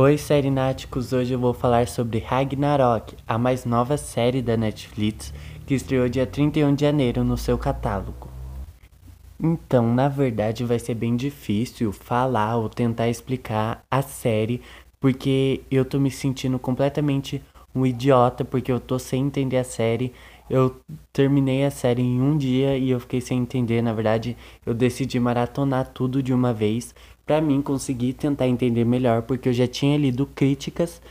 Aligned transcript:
Oi, 0.00 0.16
Serináticos! 0.16 1.12
Hoje 1.12 1.34
eu 1.34 1.40
vou 1.40 1.52
falar 1.52 1.88
sobre 1.88 2.20
Ragnarok, 2.20 3.16
a 3.26 3.36
mais 3.36 3.64
nova 3.64 3.96
série 3.96 4.40
da 4.40 4.56
Netflix 4.56 5.34
que 5.66 5.74
estreou 5.74 6.08
dia 6.08 6.24
31 6.24 6.72
de 6.72 6.82
janeiro 6.82 7.24
no 7.24 7.36
seu 7.36 7.58
catálogo. 7.58 8.28
Então, 9.42 9.92
na 9.92 10.08
verdade, 10.08 10.64
vai 10.64 10.78
ser 10.78 10.94
bem 10.94 11.16
difícil 11.16 11.90
falar 11.92 12.58
ou 12.58 12.68
tentar 12.68 13.08
explicar 13.08 13.82
a 13.90 14.00
série, 14.00 14.62
porque 15.00 15.62
eu 15.68 15.84
tô 15.84 15.98
me 15.98 16.12
sentindo 16.12 16.60
completamente 16.60 17.42
um 17.74 17.84
idiota, 17.84 18.44
porque 18.44 18.70
eu 18.70 18.78
tô 18.78 19.00
sem 19.00 19.26
entender 19.26 19.56
a 19.56 19.64
série. 19.64 20.12
Eu 20.48 20.76
terminei 21.12 21.64
a 21.64 21.72
série 21.72 22.02
em 22.02 22.20
um 22.20 22.38
dia 22.38 22.78
e 22.78 22.88
eu 22.90 23.00
fiquei 23.00 23.20
sem 23.20 23.40
entender. 23.40 23.82
Na 23.82 23.92
verdade, 23.92 24.36
eu 24.64 24.72
decidi 24.72 25.18
maratonar 25.18 25.88
tudo 25.88 26.22
de 26.22 26.32
uma 26.32 26.52
vez 26.54 26.94
para 27.28 27.42
mim 27.42 27.60
conseguir 27.60 28.14
tentar 28.14 28.48
entender 28.48 28.86
melhor, 28.86 29.20
porque 29.20 29.50
eu 29.50 29.52
já 29.52 29.66
tinha 29.66 29.98
lido 29.98 30.24
críticas 30.24 31.02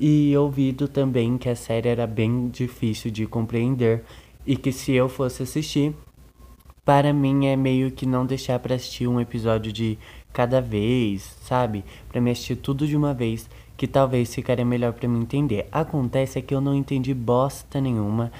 e 0.00 0.34
ouvido 0.34 0.88
também 0.88 1.36
que 1.36 1.50
a 1.50 1.54
série 1.54 1.90
era 1.90 2.06
bem 2.06 2.48
difícil 2.48 3.10
de 3.10 3.26
compreender 3.26 4.02
e 4.46 4.56
que 4.56 4.72
se 4.72 4.92
eu 4.92 5.06
fosse 5.06 5.42
assistir, 5.42 5.94
para 6.82 7.12
mim 7.12 7.44
é 7.44 7.56
meio 7.56 7.90
que 7.90 8.06
não 8.06 8.24
deixar 8.24 8.58
para 8.58 8.74
assistir 8.74 9.06
um 9.06 9.20
episódio 9.20 9.70
de 9.70 9.98
cada 10.32 10.62
vez, 10.62 11.36
sabe? 11.42 11.84
Para 12.08 12.22
me 12.22 12.30
assistir 12.30 12.56
tudo 12.56 12.86
de 12.86 12.96
uma 12.96 13.12
vez, 13.12 13.46
que 13.76 13.86
talvez 13.86 14.34
ficaria 14.34 14.64
melhor 14.64 14.94
para 14.94 15.06
me 15.06 15.18
entender. 15.18 15.68
Acontece 15.70 16.38
é 16.38 16.42
que 16.42 16.54
eu 16.54 16.60
não 16.62 16.74
entendi 16.74 17.12
bosta 17.12 17.82
nenhuma. 17.82 18.32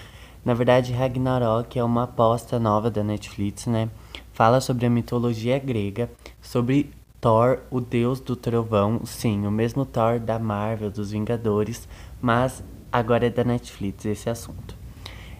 Na 0.42 0.54
verdade, 0.54 0.90
Ragnarok 0.90 1.78
é 1.78 1.84
uma 1.84 2.04
aposta 2.04 2.58
nova 2.58 2.90
da 2.90 3.04
Netflix, 3.04 3.66
né? 3.66 3.90
Fala 4.32 4.58
sobre 4.58 4.86
a 4.86 4.90
mitologia 4.90 5.58
grega, 5.58 6.10
sobre 6.40 6.95
Thor, 7.26 7.58
o 7.72 7.80
deus 7.80 8.20
do 8.20 8.36
trovão, 8.36 9.00
sim, 9.04 9.48
o 9.48 9.50
mesmo 9.50 9.84
Thor 9.84 10.20
da 10.20 10.38
Marvel, 10.38 10.92
dos 10.92 11.10
Vingadores, 11.10 11.88
mas 12.22 12.62
agora 12.92 13.26
é 13.26 13.30
da 13.30 13.42
Netflix 13.42 14.04
esse 14.04 14.30
assunto. 14.30 14.76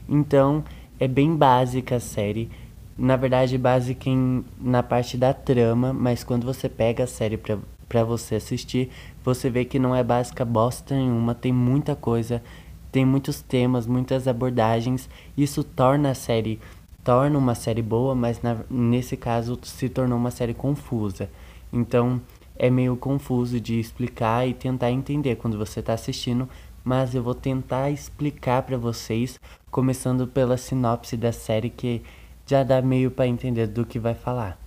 Então, 0.09 0.65
é 0.99 1.07
bem 1.07 1.37
básica 1.37 1.95
a 1.95 2.01
série. 2.01 2.51
Na 2.99 3.15
verdade, 3.15 3.57
básica 3.57 4.11
em, 4.11 4.45
na 4.61 4.83
parte 4.83 5.17
da 5.17 5.33
trama, 5.33 5.93
mas 5.93 6.25
quando 6.25 6.45
você 6.45 6.69
pega 6.69 7.05
a 7.05 7.07
série 7.07 7.37
pra, 7.37 7.57
pra 7.89 8.03
você 8.03 8.35
assistir, 8.35 8.91
você 9.25 9.49
vê 9.49 9.65
que 9.65 9.79
não 9.79 9.95
é 9.95 10.03
básica 10.03 10.45
bosta 10.45 10.93
nenhuma, 10.93 11.37
tem 11.37 11.53
muita 11.53 11.95
coisa, 11.95 12.43
tem 12.91 13.05
muitos 13.05 13.41
temas, 13.41 13.87
muitas 13.87 14.27
abordagens. 14.27 15.09
Isso 15.37 15.63
torna 15.63 16.11
a 16.11 16.15
série 16.17 16.59
torna 17.05 17.39
uma 17.39 17.55
série 17.55 17.83
boa, 17.83 18.17
mas 18.17 18.43
na, 18.43 18.57
nesse 18.69 19.17
caso 19.17 19.57
se 19.63 19.89
tornou 19.89 20.19
uma 20.19 20.33
série 20.33 20.53
confusa. 20.53 21.31
Então 21.73 22.21
é 22.57 22.71
meio 22.71 22.97
confuso 22.97 23.61
de 23.61 23.79
explicar 23.79 24.47
e 24.47 24.55
tentar 24.55 24.91
entender 24.91 25.37
quando 25.37 25.59
você 25.59 25.81
está 25.81 25.93
assistindo, 25.93 26.49
mas 26.83 27.15
eu 27.15 27.23
vou 27.23 27.35
tentar 27.35 27.91
explicar 27.91 28.63
para 28.63 28.79
vocês, 28.79 29.41
começando 29.71 30.27
pela 30.27 30.57
sinopse 30.57 31.17
da 31.17 31.33
série 31.33 31.69
que 31.69 32.03
já 32.47 32.63
dá 32.63 32.81
meio 32.81 33.11
para 33.11 33.27
entender 33.27 33.67
do 33.67 33.85
que 33.85 33.99
vai 33.99 34.15
falar. 34.15 34.59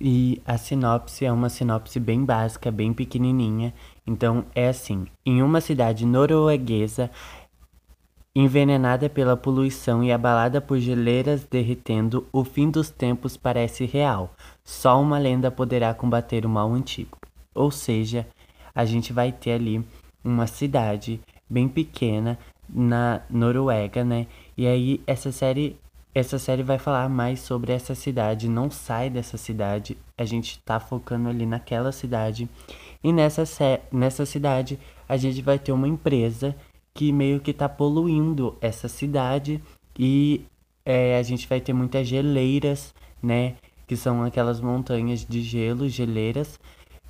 E 0.00 0.40
a 0.46 0.56
sinopse 0.56 1.26
é 1.26 1.32
uma 1.32 1.50
sinopse 1.50 2.00
bem 2.00 2.24
básica, 2.24 2.70
bem 2.70 2.90
pequenininha. 2.90 3.74
Então 4.06 4.46
é 4.54 4.68
assim: 4.68 5.06
em 5.26 5.42
uma 5.42 5.60
cidade 5.60 6.06
norueguesa, 6.06 7.10
Envenenada 8.32 9.10
pela 9.10 9.36
poluição 9.36 10.04
e 10.04 10.12
abalada 10.12 10.60
por 10.60 10.78
geleiras 10.78 11.44
derretendo, 11.44 12.28
o 12.32 12.44
fim 12.44 12.70
dos 12.70 12.88
tempos 12.88 13.36
parece 13.36 13.84
real. 13.84 14.32
Só 14.62 15.00
uma 15.02 15.18
lenda 15.18 15.50
poderá 15.50 15.92
combater 15.92 16.46
o 16.46 16.48
mal 16.48 16.72
antigo. 16.72 17.18
Ou 17.52 17.72
seja, 17.72 18.24
a 18.72 18.84
gente 18.84 19.12
vai 19.12 19.32
ter 19.32 19.52
ali 19.52 19.84
uma 20.22 20.46
cidade 20.46 21.20
bem 21.48 21.66
pequena 21.68 22.38
na 22.68 23.20
Noruega, 23.28 24.04
né? 24.04 24.28
E 24.56 24.64
aí 24.64 25.00
essa 25.08 25.32
série 25.32 25.76
essa 26.14 26.38
série 26.38 26.62
vai 26.62 26.78
falar 26.78 27.08
mais 27.08 27.40
sobre 27.40 27.72
essa 27.72 27.94
cidade, 27.94 28.48
não 28.48 28.68
sai 28.70 29.08
dessa 29.10 29.36
cidade. 29.36 29.96
A 30.18 30.24
gente 30.24 30.58
tá 30.60 30.78
focando 30.78 31.28
ali 31.28 31.46
naquela 31.46 31.90
cidade. 31.90 32.48
E 33.02 33.12
nessa 33.12 33.42
nessa 33.90 34.24
cidade 34.24 34.78
a 35.08 35.16
gente 35.16 35.42
vai 35.42 35.58
ter 35.58 35.72
uma 35.72 35.88
empresa 35.88 36.54
que 36.94 37.12
meio 37.12 37.40
que 37.40 37.52
tá 37.52 37.68
poluindo 37.68 38.56
essa 38.60 38.88
cidade 38.88 39.62
e 39.98 40.44
é, 40.84 41.18
a 41.18 41.22
gente 41.22 41.46
vai 41.46 41.60
ter 41.60 41.72
muitas 41.72 42.06
geleiras, 42.06 42.94
né? 43.22 43.56
Que 43.86 43.96
são 43.96 44.22
aquelas 44.22 44.60
montanhas 44.60 45.24
de 45.24 45.42
gelo, 45.42 45.88
geleiras, 45.88 46.58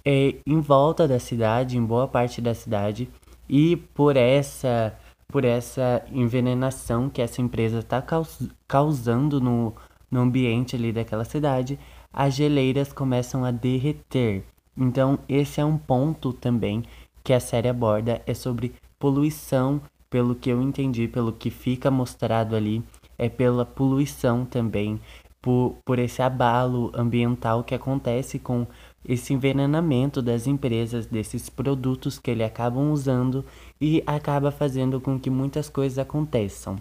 é, 0.05 0.37
em 0.47 0.61
volta 0.61 1.07
da 1.07 1.19
cidade, 1.19 1.77
em 1.77 1.85
boa 1.85 2.09
parte 2.09 2.41
da 2.41 2.55
cidade. 2.55 3.09
E 3.49 3.77
por 3.77 4.17
essa, 4.17 4.97
por 5.29 5.45
essa 5.45 6.05
envenenação 6.13 7.09
que 7.09 7.23
essa 7.23 7.41
empresa 7.43 7.81
está 7.81 8.01
caus 8.01 8.49
causando 8.67 9.41
no, 9.41 9.75
no 10.11 10.21
ambiente 10.21 10.77
ali 10.77 10.93
daquela 10.93 11.25
cidade, 11.25 11.79
as 12.13 12.35
geleiras 12.35 12.93
começam 12.93 13.45
a 13.45 13.51
derreter. 13.51 14.45
Então, 14.77 15.19
esse 15.29 15.61
é 15.61 15.65
um 15.65 15.77
ponto 15.77 16.33
também 16.33 16.85
que 17.23 17.33
a 17.33 17.41
série 17.41 17.69
aborda, 17.69 18.23
é 18.27 18.35
sobre 18.35 18.75
poluição, 19.01 19.81
pelo 20.09 20.37
que 20.37 20.51
eu 20.51 20.63
entendi, 20.63 21.09
pelo 21.09 21.33
que 21.33 21.51
fica 21.51 21.91
mostrado 21.91 22.55
ali, 22.55 22.85
é 23.19 23.29
pela 23.29 23.65
poluição 23.65 24.45
também, 24.45 25.01
por, 25.43 25.77
por 25.85 25.99
esse 25.99 26.23
abalo 26.23 26.93
ambiental 26.95 27.65
que 27.65 27.75
acontece 27.75 28.39
com 28.39 28.67
esse 29.05 29.33
envenenamento 29.33 30.21
das 30.21 30.47
empresas, 30.47 31.07
desses 31.07 31.49
produtos 31.49 32.19
que 32.19 32.31
ele 32.31 32.45
acabam 32.45 32.93
usando 32.93 33.45
e 33.81 34.03
acaba 34.07 34.51
fazendo 34.51 35.01
com 35.01 35.19
que 35.19 35.31
muitas 35.31 35.71
coisas 35.71 35.99
aconteçam. 35.99 36.77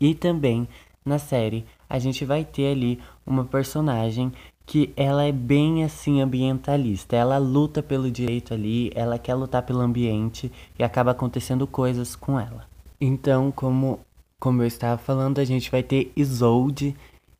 E 0.00 0.14
também 0.14 0.68
na 1.04 1.18
série 1.18 1.64
a 1.88 1.98
gente 1.98 2.24
vai 2.24 2.44
ter 2.44 2.72
ali 2.72 3.00
uma 3.24 3.44
personagem 3.44 4.32
que 4.70 4.92
ela 4.96 5.24
é 5.24 5.32
bem 5.32 5.82
assim 5.82 6.20
ambientalista. 6.20 7.16
Ela 7.16 7.38
luta 7.38 7.82
pelo 7.82 8.08
direito 8.08 8.54
ali, 8.54 8.92
ela 8.94 9.18
quer 9.18 9.34
lutar 9.34 9.64
pelo 9.64 9.80
ambiente 9.80 10.50
e 10.78 10.84
acaba 10.84 11.10
acontecendo 11.10 11.66
coisas 11.66 12.14
com 12.14 12.38
ela. 12.38 12.68
Então, 13.00 13.50
como 13.50 13.98
como 14.38 14.62
eu 14.62 14.68
estava 14.68 14.96
falando, 14.96 15.40
a 15.40 15.44
gente 15.44 15.72
vai 15.72 15.82
ter 15.82 16.12
Isolde, 16.14 16.94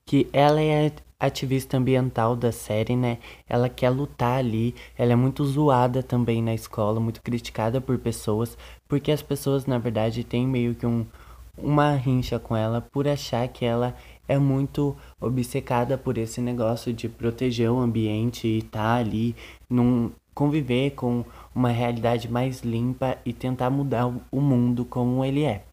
que 0.04 0.28
ela 0.32 0.60
é 0.60 0.90
ativista 1.20 1.76
ambiental 1.76 2.34
da 2.34 2.50
série, 2.50 2.96
né? 2.96 3.18
Ela 3.48 3.68
quer 3.68 3.90
lutar 3.90 4.38
ali, 4.40 4.74
ela 4.98 5.12
é 5.12 5.16
muito 5.16 5.44
zoada 5.44 6.02
também 6.02 6.42
na 6.42 6.52
escola, 6.52 6.98
muito 6.98 7.22
criticada 7.22 7.80
por 7.80 7.96
pessoas, 7.96 8.58
porque 8.88 9.12
as 9.12 9.22
pessoas, 9.22 9.66
na 9.66 9.78
verdade, 9.78 10.24
têm 10.24 10.48
meio 10.48 10.74
que 10.74 10.84
um, 10.84 11.06
uma 11.56 11.92
rincha 11.94 12.40
com 12.40 12.56
ela 12.56 12.80
por 12.80 13.06
achar 13.06 13.46
que 13.46 13.64
ela 13.64 13.94
é 14.30 14.38
muito 14.38 14.96
obcecada 15.20 15.98
por 15.98 16.16
esse 16.16 16.40
negócio 16.40 16.92
de 16.92 17.08
proteger 17.08 17.68
o 17.68 17.80
ambiente 17.80 18.46
e 18.46 18.62
tá 18.62 18.94
ali, 18.94 19.34
num, 19.68 20.12
conviver 20.32 20.92
com 20.92 21.24
uma 21.52 21.70
realidade 21.70 22.30
mais 22.30 22.60
limpa 22.60 23.18
e 23.24 23.32
tentar 23.32 23.70
mudar 23.70 24.06
o 24.30 24.40
mundo 24.40 24.84
como 24.84 25.24
ele 25.24 25.42
é. 25.42 25.64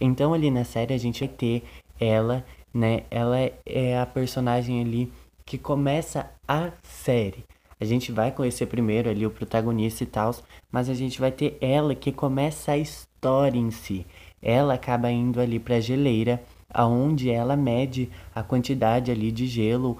Então 0.00 0.32
ali 0.32 0.50
na 0.50 0.64
série 0.64 0.94
a 0.94 0.98
gente 0.98 1.20
vai 1.20 1.28
ter 1.28 1.62
ela, 2.00 2.42
né? 2.72 3.02
Ela 3.10 3.50
é 3.66 4.00
a 4.00 4.06
personagem 4.06 4.80
ali 4.80 5.12
que 5.44 5.58
começa 5.58 6.30
a 6.48 6.70
série. 6.82 7.44
A 7.78 7.84
gente 7.84 8.10
vai 8.10 8.32
conhecer 8.32 8.64
primeiro 8.64 9.10
ali 9.10 9.26
o 9.26 9.30
protagonista 9.30 10.02
e 10.02 10.06
tal, 10.06 10.34
mas 10.72 10.88
a 10.88 10.94
gente 10.94 11.20
vai 11.20 11.30
ter 11.30 11.58
ela 11.60 11.94
que 11.94 12.10
começa 12.10 12.72
a 12.72 12.78
história 12.78 13.58
em 13.58 13.70
si. 13.70 14.06
Ela 14.40 14.74
acaba 14.74 15.10
indo 15.10 15.38
ali 15.42 15.58
para 15.58 15.76
a 15.76 15.80
geleira 15.80 16.42
aonde 16.72 17.30
ela 17.30 17.56
mede 17.56 18.10
a 18.34 18.42
quantidade 18.42 19.10
ali 19.10 19.32
de 19.32 19.46
gelo 19.46 19.98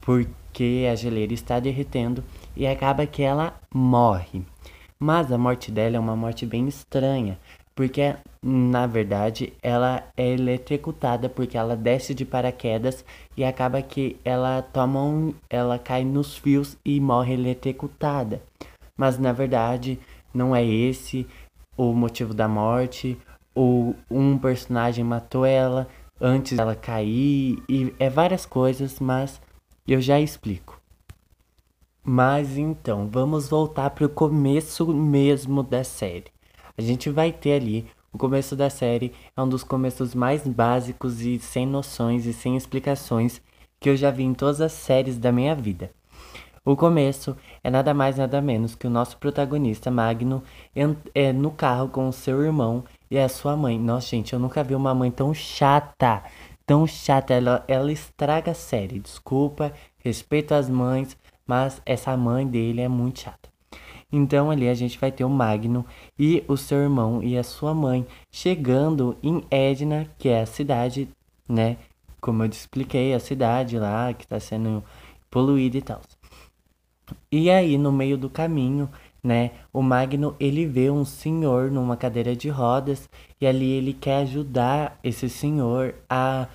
porque 0.00 0.86
a 0.90 0.94
geleira 0.94 1.34
está 1.34 1.58
derretendo 1.58 2.22
e 2.56 2.66
acaba 2.66 3.06
que 3.06 3.22
ela 3.22 3.54
morre. 3.74 4.42
Mas 4.98 5.30
a 5.30 5.36
morte 5.36 5.70
dela 5.70 5.96
é 5.96 6.00
uma 6.00 6.16
morte 6.16 6.46
bem 6.46 6.68
estranha, 6.68 7.38
porque 7.74 8.14
na 8.42 8.86
verdade 8.86 9.52
ela 9.62 10.04
é 10.16 10.32
eletrocutada 10.32 11.28
porque 11.28 11.58
ela 11.58 11.76
desce 11.76 12.14
de 12.14 12.24
paraquedas 12.24 13.04
e 13.36 13.44
acaba 13.44 13.82
que 13.82 14.16
ela 14.24 14.62
toma 14.62 15.02
um, 15.02 15.34
ela 15.50 15.78
cai 15.78 16.04
nos 16.04 16.36
fios 16.36 16.78
e 16.84 17.00
morre 17.00 17.34
eletrocutada. 17.34 18.40
Mas 18.96 19.18
na 19.18 19.32
verdade 19.32 19.98
não 20.32 20.54
é 20.54 20.64
esse 20.64 21.26
o 21.76 21.92
motivo 21.92 22.32
da 22.32 22.48
morte, 22.48 23.18
ou 23.54 23.94
um 24.10 24.38
personagem 24.38 25.04
matou 25.04 25.44
ela, 25.44 25.88
antes 26.20 26.56
dela 26.56 26.74
cair 26.74 27.62
e 27.68 27.94
é 27.98 28.08
várias 28.08 28.46
coisas, 28.46 29.00
mas 29.00 29.40
eu 29.86 30.00
já 30.00 30.20
explico. 30.20 30.80
Mas 32.02 32.56
então, 32.56 33.08
vamos 33.08 33.48
voltar 33.48 33.90
para 33.90 34.06
o 34.06 34.08
começo 34.08 34.86
mesmo 34.92 35.62
da 35.62 35.82
série. 35.82 36.26
A 36.78 36.82
gente 36.82 37.10
vai 37.10 37.32
ter 37.32 37.54
ali 37.54 37.86
o 38.16 38.18
começo 38.18 38.56
da 38.56 38.70
série 38.70 39.12
é 39.36 39.42
um 39.42 39.46
dos 39.46 39.62
começos 39.62 40.14
mais 40.14 40.48
básicos 40.48 41.20
e 41.20 41.38
sem 41.38 41.66
noções 41.66 42.24
e 42.24 42.32
sem 42.32 42.56
explicações 42.56 43.42
que 43.78 43.90
eu 43.90 43.94
já 43.94 44.10
vi 44.10 44.22
em 44.22 44.32
todas 44.32 44.62
as 44.62 44.72
séries 44.72 45.18
da 45.18 45.30
minha 45.30 45.54
vida. 45.54 45.90
O 46.64 46.74
começo 46.74 47.36
é 47.62 47.68
nada 47.68 47.92
mais 47.92 48.16
nada 48.16 48.40
menos 48.40 48.74
que 48.74 48.86
o 48.86 48.90
nosso 48.90 49.18
protagonista 49.18 49.90
Magno 49.90 50.42
é 51.14 51.30
no 51.30 51.50
carro 51.50 51.90
com 51.90 52.10
seu 52.10 52.42
irmão 52.42 52.84
e 53.10 53.18
a 53.18 53.28
sua 53.28 53.56
mãe. 53.56 53.78
Nossa, 53.78 54.08
gente, 54.08 54.32
eu 54.32 54.38
nunca 54.38 54.62
vi 54.62 54.74
uma 54.74 54.94
mãe 54.94 55.10
tão 55.10 55.32
chata, 55.32 56.22
tão 56.64 56.86
chata. 56.86 57.34
Ela, 57.34 57.64
ela 57.68 57.92
estraga 57.92 58.52
a 58.52 58.54
série. 58.54 58.98
Desculpa, 58.98 59.72
respeito 59.98 60.54
às 60.54 60.68
mães, 60.68 61.16
mas 61.46 61.80
essa 61.86 62.16
mãe 62.16 62.46
dele 62.46 62.80
é 62.80 62.88
muito 62.88 63.20
chata. 63.20 63.48
Então 64.10 64.50
ali 64.50 64.68
a 64.68 64.74
gente 64.74 64.98
vai 64.98 65.10
ter 65.10 65.24
o 65.24 65.28
Magno 65.28 65.84
e 66.18 66.44
o 66.46 66.56
seu 66.56 66.78
irmão 66.78 67.22
e 67.22 67.36
a 67.36 67.42
sua 67.42 67.74
mãe 67.74 68.06
chegando 68.30 69.16
em 69.22 69.44
Edna, 69.50 70.08
que 70.16 70.28
é 70.28 70.42
a 70.42 70.46
cidade, 70.46 71.08
né? 71.48 71.76
Como 72.20 72.42
eu 72.42 72.48
te 72.48 72.54
expliquei, 72.54 73.14
a 73.14 73.20
cidade 73.20 73.78
lá 73.78 74.12
que 74.14 74.24
está 74.24 74.38
sendo 74.38 74.82
poluída 75.30 75.76
e 75.76 75.82
tal. 75.82 76.00
E 77.30 77.50
aí, 77.50 77.78
no 77.78 77.92
meio 77.92 78.16
do 78.16 78.28
caminho, 78.28 78.88
né, 79.26 79.50
o 79.72 79.82
Magno 79.82 80.36
ele 80.38 80.64
vê 80.64 80.88
um 80.88 81.04
senhor 81.04 81.68
numa 81.68 81.96
cadeira 81.96 82.36
de 82.36 82.48
rodas 82.48 83.10
e 83.40 83.46
ali 83.46 83.68
ele 83.72 83.92
quer 83.92 84.18
ajudar 84.18 84.96
esse 85.02 85.28
senhor 85.28 85.96
a, 86.08 86.46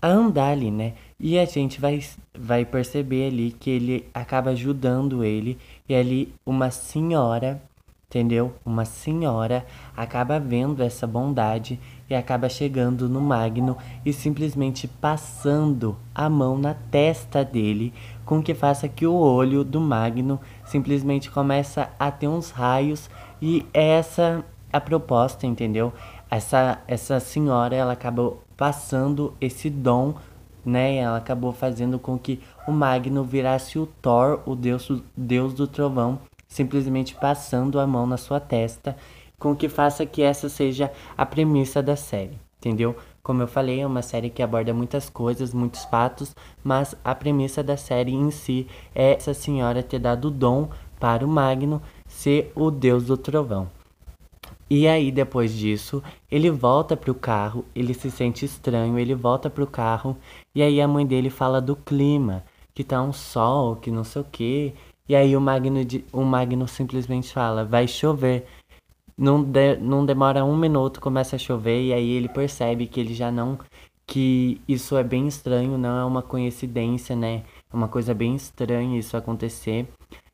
a 0.00 0.08
andar 0.08 0.52
ali, 0.52 0.70
né? 0.70 0.94
E 1.20 1.38
a 1.38 1.44
gente 1.44 1.78
vai, 1.78 2.02
vai 2.32 2.64
perceber 2.64 3.28
ali 3.28 3.50
que 3.50 3.68
ele 3.68 4.08
acaba 4.14 4.50
ajudando 4.50 5.22
ele 5.22 5.58
e 5.86 5.94
ali 5.94 6.32
uma 6.46 6.70
senhora, 6.70 7.60
entendeu? 8.08 8.54
Uma 8.64 8.86
senhora 8.86 9.66
acaba 9.94 10.40
vendo 10.40 10.82
essa 10.82 11.06
bondade 11.06 11.78
e 12.08 12.14
acaba 12.14 12.48
chegando 12.48 13.06
no 13.06 13.20
Magno 13.20 13.76
e 14.02 14.14
simplesmente 14.14 14.88
passando 14.88 15.94
a 16.14 16.30
mão 16.30 16.56
na 16.56 16.72
testa 16.72 17.44
dele, 17.44 17.92
com 18.28 18.42
que 18.42 18.52
faça 18.52 18.86
que 18.86 19.06
o 19.06 19.14
olho 19.14 19.64
do 19.64 19.80
Magno 19.80 20.38
simplesmente 20.66 21.30
começa 21.30 21.88
a 21.98 22.10
ter 22.10 22.28
uns 22.28 22.50
raios 22.50 23.08
e 23.40 23.64
essa 23.72 24.44
a 24.70 24.78
proposta, 24.78 25.46
entendeu? 25.46 25.94
Essa 26.30 26.78
essa 26.86 27.20
senhora, 27.20 27.74
ela 27.74 27.94
acabou 27.94 28.42
passando 28.54 29.32
esse 29.40 29.70
dom, 29.70 30.14
né? 30.62 30.96
Ela 30.96 31.16
acabou 31.16 31.54
fazendo 31.54 31.98
com 31.98 32.18
que 32.18 32.38
o 32.66 32.70
Magno 32.70 33.24
virasse 33.24 33.78
o 33.78 33.86
Thor, 33.86 34.40
o 34.44 34.54
deus, 34.54 34.92
deus 35.16 35.54
do 35.54 35.66
trovão, 35.66 36.18
simplesmente 36.46 37.14
passando 37.14 37.80
a 37.80 37.86
mão 37.86 38.06
na 38.06 38.18
sua 38.18 38.38
testa 38.38 38.94
com 39.38 39.56
que 39.56 39.70
faça 39.70 40.04
que 40.04 40.20
essa 40.20 40.50
seja 40.50 40.92
a 41.16 41.24
premissa 41.24 41.82
da 41.82 41.96
série, 41.96 42.38
entendeu? 42.58 42.94
Como 43.28 43.42
eu 43.42 43.46
falei, 43.46 43.82
é 43.82 43.86
uma 43.86 44.00
série 44.00 44.30
que 44.30 44.42
aborda 44.42 44.72
muitas 44.72 45.10
coisas, 45.10 45.52
muitos 45.52 45.84
fatos, 45.84 46.34
mas 46.64 46.94
a 47.04 47.14
premissa 47.14 47.62
da 47.62 47.76
série 47.76 48.14
em 48.14 48.30
si 48.30 48.66
é 48.94 49.12
essa 49.12 49.34
senhora 49.34 49.82
ter 49.82 49.98
dado 49.98 50.28
o 50.28 50.30
dom 50.30 50.70
para 50.98 51.26
o 51.26 51.28
Magno 51.28 51.82
ser 52.06 52.50
o 52.54 52.70
deus 52.70 53.04
do 53.04 53.18
trovão. 53.18 53.68
E 54.70 54.88
aí, 54.88 55.12
depois 55.12 55.52
disso, 55.52 56.02
ele 56.30 56.50
volta 56.50 56.96
pro 56.96 57.14
carro, 57.14 57.66
ele 57.74 57.92
se 57.92 58.10
sente 58.10 58.46
estranho, 58.46 58.98
ele 58.98 59.14
volta 59.14 59.50
pro 59.50 59.66
carro, 59.66 60.16
e 60.54 60.62
aí 60.62 60.80
a 60.80 60.88
mãe 60.88 61.04
dele 61.04 61.28
fala 61.28 61.60
do 61.60 61.76
clima, 61.76 62.42
que 62.74 62.82
tá 62.82 63.02
um 63.02 63.12
sol, 63.12 63.76
que 63.76 63.90
não 63.90 64.04
sei 64.04 64.22
o 64.22 64.24
que. 64.24 64.72
E 65.06 65.14
aí 65.14 65.36
o 65.36 65.40
Magno, 65.40 65.80
o 66.14 66.22
Magno 66.22 66.66
simplesmente 66.66 67.30
fala, 67.30 67.62
vai 67.62 67.86
chover. 67.86 68.46
Não, 69.18 69.42
de, 69.42 69.76
não 69.78 70.06
demora 70.06 70.44
um 70.44 70.56
minuto, 70.56 71.00
começa 71.00 71.36
a 71.36 71.38
chover 71.38 71.82
e 71.82 71.92
aí 71.92 72.10
ele 72.10 72.28
percebe 72.28 72.86
que 72.86 73.00
ele 73.00 73.14
já 73.14 73.30
não. 73.32 73.58
que 74.06 74.60
isso 74.68 74.96
é 74.96 75.04
bem 75.04 75.28
estranho, 75.28 75.78
não 75.78 75.98
é 75.98 76.04
uma 76.04 76.22
coincidência, 76.22 77.14
né? 77.16 77.44
É 77.72 77.76
uma 77.76 77.88
coisa 77.88 78.14
bem 78.14 78.34
estranha 78.36 78.98
isso 78.98 79.16
acontecer. 79.16 79.88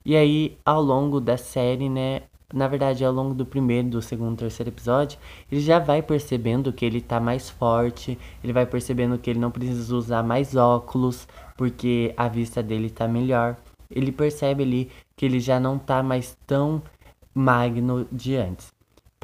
E 0.04 0.16
aí, 0.16 0.58
ao 0.64 0.82
longo 0.82 1.20
da 1.20 1.36
série, 1.36 1.88
né? 1.88 2.22
Na 2.52 2.68
verdade, 2.68 3.04
ao 3.04 3.12
longo 3.12 3.34
do 3.34 3.44
primeiro, 3.46 3.88
do 3.88 4.02
segundo, 4.02 4.38
terceiro 4.38 4.70
episódio, 4.70 5.18
ele 5.50 5.60
já 5.60 5.78
vai 5.80 6.02
percebendo 6.02 6.72
que 6.72 6.84
ele 6.84 7.00
tá 7.00 7.18
mais 7.20 7.50
forte, 7.50 8.18
ele 8.44 8.52
vai 8.52 8.66
percebendo 8.66 9.18
que 9.18 9.30
ele 9.30 9.40
não 9.40 9.50
precisa 9.50 9.94
usar 9.96 10.22
mais 10.22 10.54
óculos, 10.54 11.26
porque 11.56 12.14
a 12.16 12.28
vista 12.28 12.62
dele 12.62 12.90
tá 12.90 13.08
melhor. 13.08 13.56
Ele 13.90 14.12
percebe 14.12 14.62
ali 14.62 14.90
que 15.16 15.24
ele 15.26 15.40
já 15.40 15.58
não 15.58 15.78
tá 15.78 16.02
mais 16.02 16.36
tão 16.46 16.82
magno 17.34 18.06
de 18.12 18.36
antes. 18.36 18.73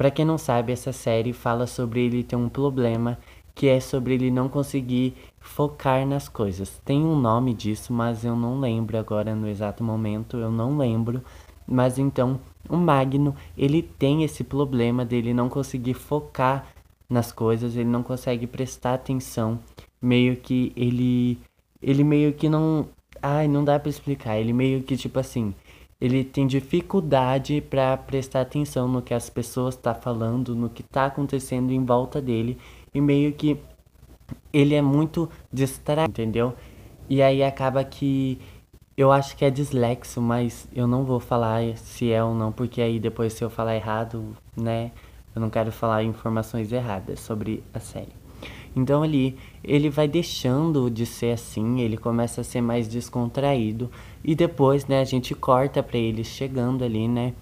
Para 0.01 0.09
quem 0.09 0.25
não 0.25 0.35
sabe, 0.35 0.73
essa 0.73 0.91
série 0.91 1.31
fala 1.31 1.67
sobre 1.67 2.03
ele 2.03 2.23
ter 2.23 2.35
um 2.35 2.49
problema 2.49 3.19
que 3.53 3.67
é 3.67 3.79
sobre 3.79 4.15
ele 4.15 4.31
não 4.31 4.49
conseguir 4.49 5.13
focar 5.39 6.07
nas 6.07 6.27
coisas. 6.27 6.81
Tem 6.83 6.99
um 7.05 7.15
nome 7.15 7.53
disso, 7.53 7.93
mas 7.93 8.25
eu 8.25 8.35
não 8.35 8.59
lembro 8.59 8.97
agora 8.97 9.35
no 9.35 9.47
exato 9.47 9.83
momento, 9.83 10.37
eu 10.37 10.49
não 10.49 10.75
lembro. 10.75 11.21
Mas 11.67 11.99
então, 11.99 12.39
o 12.67 12.77
Magno, 12.77 13.35
ele 13.55 13.83
tem 13.83 14.23
esse 14.23 14.43
problema 14.43 15.05
dele 15.05 15.35
não 15.35 15.47
conseguir 15.47 15.93
focar 15.93 16.65
nas 17.07 17.31
coisas, 17.31 17.75
ele 17.75 17.87
não 17.87 18.01
consegue 18.01 18.47
prestar 18.47 18.95
atenção, 18.95 19.59
meio 20.01 20.35
que 20.35 20.73
ele 20.75 21.37
ele 21.79 22.03
meio 22.03 22.33
que 22.33 22.49
não, 22.49 22.89
ai, 23.21 23.47
não 23.47 23.63
dá 23.63 23.77
para 23.79 23.91
explicar, 23.91 24.35
ele 24.39 24.51
meio 24.51 24.81
que 24.81 24.97
tipo 24.97 25.19
assim, 25.19 25.53
ele 26.01 26.23
tem 26.23 26.47
dificuldade 26.47 27.61
para 27.61 27.95
prestar 27.95 28.41
atenção 28.41 28.87
no 28.87 29.03
que 29.03 29.13
as 29.13 29.29
pessoas 29.29 29.75
estão 29.75 29.93
tá 29.93 29.99
falando, 29.99 30.55
no 30.55 30.67
que 30.67 30.81
está 30.81 31.05
acontecendo 31.05 31.71
em 31.71 31.85
volta 31.85 32.19
dele 32.19 32.57
e 32.91 32.99
meio 32.99 33.31
que 33.33 33.59
ele 34.51 34.73
é 34.73 34.81
muito 34.81 35.29
distraído, 35.53 36.09
entendeu? 36.09 36.55
E 37.07 37.21
aí 37.21 37.43
acaba 37.43 37.83
que 37.83 38.39
eu 38.97 39.11
acho 39.11 39.37
que 39.37 39.45
é 39.45 39.51
dislexo, 39.51 40.19
mas 40.19 40.67
eu 40.73 40.87
não 40.87 41.03
vou 41.03 41.19
falar 41.19 41.61
se 41.77 42.11
é 42.11 42.23
ou 42.23 42.33
não, 42.33 42.51
porque 42.51 42.81
aí 42.81 42.99
depois 42.99 43.33
se 43.33 43.43
eu 43.43 43.49
falar 43.49 43.75
errado, 43.75 44.35
né, 44.57 44.91
eu 45.35 45.41
não 45.41 45.49
quero 45.49 45.71
falar 45.71 46.03
informações 46.03 46.71
erradas 46.71 47.19
sobre 47.19 47.63
a 47.73 47.79
série. 47.79 48.20
Então 48.75 49.03
ali 49.03 49.37
ele 49.63 49.89
vai 49.89 50.07
deixando 50.07 50.89
de 50.89 51.05
ser 51.05 51.33
assim, 51.33 51.81
ele 51.81 51.97
começa 51.97 52.41
a 52.41 52.43
ser 52.43 52.61
mais 52.61 52.87
descontraído. 52.87 53.89
E 54.23 54.33
depois, 54.33 54.85
né, 54.87 55.01
a 55.01 55.05
gente 55.05 55.35
corta 55.35 55.83
para 55.83 55.97
ele 55.97 56.23
chegando 56.23 56.83
ali, 56.83 57.07
né? 57.07 57.33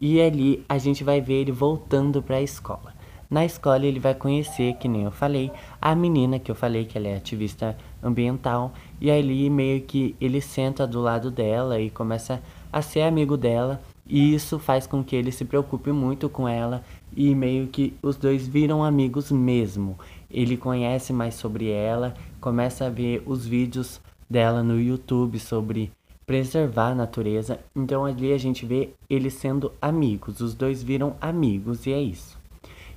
E 0.00 0.20
ali 0.20 0.64
a 0.68 0.78
gente 0.78 1.04
vai 1.04 1.20
ver 1.20 1.34
ele 1.34 1.52
voltando 1.52 2.22
para 2.22 2.36
a 2.36 2.42
escola. 2.42 2.94
Na 3.28 3.44
escola 3.44 3.86
ele 3.86 4.00
vai 4.00 4.12
conhecer, 4.14 4.74
que 4.74 4.88
nem 4.88 5.04
eu 5.04 5.12
falei, 5.12 5.52
a 5.80 5.94
menina 5.94 6.40
que 6.40 6.50
eu 6.50 6.54
falei 6.54 6.84
que 6.84 6.98
ela 6.98 7.06
é 7.06 7.16
ativista 7.16 7.76
ambiental. 8.02 8.72
E 9.00 9.08
ali 9.10 9.48
meio 9.48 9.82
que 9.82 10.16
ele 10.20 10.40
senta 10.40 10.84
do 10.86 11.00
lado 11.00 11.30
dela 11.30 11.80
e 11.80 11.90
começa 11.90 12.42
a 12.72 12.82
ser 12.82 13.02
amigo 13.02 13.36
dela. 13.36 13.80
E 14.04 14.34
isso 14.34 14.58
faz 14.58 14.84
com 14.84 15.04
que 15.04 15.14
ele 15.14 15.30
se 15.30 15.44
preocupe 15.44 15.92
muito 15.92 16.28
com 16.28 16.48
ela. 16.48 16.82
E 17.16 17.32
meio 17.32 17.68
que 17.68 17.94
os 18.02 18.16
dois 18.16 18.48
viram 18.48 18.82
amigos 18.82 19.30
mesmo 19.30 19.96
ele 20.30 20.56
conhece 20.56 21.12
mais 21.12 21.34
sobre 21.34 21.70
ela, 21.70 22.14
começa 22.40 22.86
a 22.86 22.90
ver 22.90 23.22
os 23.26 23.46
vídeos 23.46 24.00
dela 24.28 24.62
no 24.62 24.80
YouTube 24.80 25.38
sobre 25.38 25.90
preservar 26.24 26.90
a 26.90 26.94
natureza. 26.94 27.58
Então 27.74 28.04
ali 28.04 28.32
a 28.32 28.38
gente 28.38 28.64
vê 28.64 28.90
eles 29.08 29.34
sendo 29.34 29.72
amigos, 29.82 30.40
os 30.40 30.54
dois 30.54 30.82
viram 30.82 31.16
amigos 31.20 31.86
e 31.86 31.92
é 31.92 32.00
isso. 32.00 32.38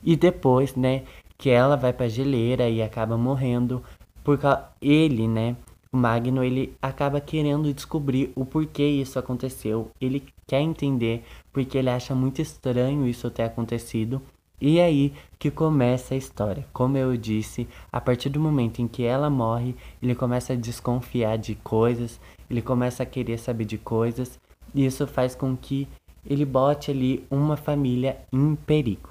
E 0.04 0.16
depois, 0.16 0.76
né, 0.76 1.04
que 1.38 1.50
ela 1.50 1.76
vai 1.76 1.92
pra 1.92 2.08
geleira 2.08 2.70
e 2.70 2.82
acaba 2.82 3.18
morrendo, 3.18 3.82
porque 4.24 4.46
ele, 4.82 5.28
né, 5.28 5.56
o 5.92 5.98
Magno, 5.98 6.44
ele 6.44 6.76
acaba 6.82 7.22
querendo 7.22 7.74
descobrir 7.74 8.32
o 8.36 8.46
porquê 8.46 8.84
isso 8.84 9.20
aconteceu. 9.20 9.92
Ele 10.02 10.24
quer 10.48 10.62
entender 10.62 11.24
porque 11.52 11.78
ele 11.78 11.90
acha 11.90 12.16
muito 12.16 12.42
estranho 12.42 13.08
isso 13.08 13.30
ter 13.30 13.44
acontecido. 13.44 14.22
E 14.66 14.80
aí 14.80 15.12
que 15.38 15.52
começa 15.52 16.14
a 16.14 16.18
história. 16.18 16.66
Como 16.72 16.96
eu 16.96 17.18
disse, 17.18 17.68
a 17.92 18.00
partir 18.00 18.30
do 18.30 18.40
momento 18.40 18.82
em 18.82 18.88
que 18.88 19.04
ela 19.04 19.30
morre, 19.30 19.76
ele 20.02 20.16
começa 20.16 20.54
a 20.54 20.56
desconfiar 20.56 21.38
de 21.38 21.54
coisas, 21.54 22.18
ele 22.50 22.62
começa 22.62 23.04
a 23.04 23.06
querer 23.06 23.38
saber 23.38 23.66
de 23.66 23.78
coisas, 23.78 24.40
e 24.74 24.86
isso 24.86 25.06
faz 25.06 25.36
com 25.36 25.54
que 25.58 25.86
ele 26.26 26.46
bote 26.46 26.90
ali 26.90 27.28
uma 27.30 27.58
família 27.58 28.18
em 28.32 28.56
perigo. 28.56 29.10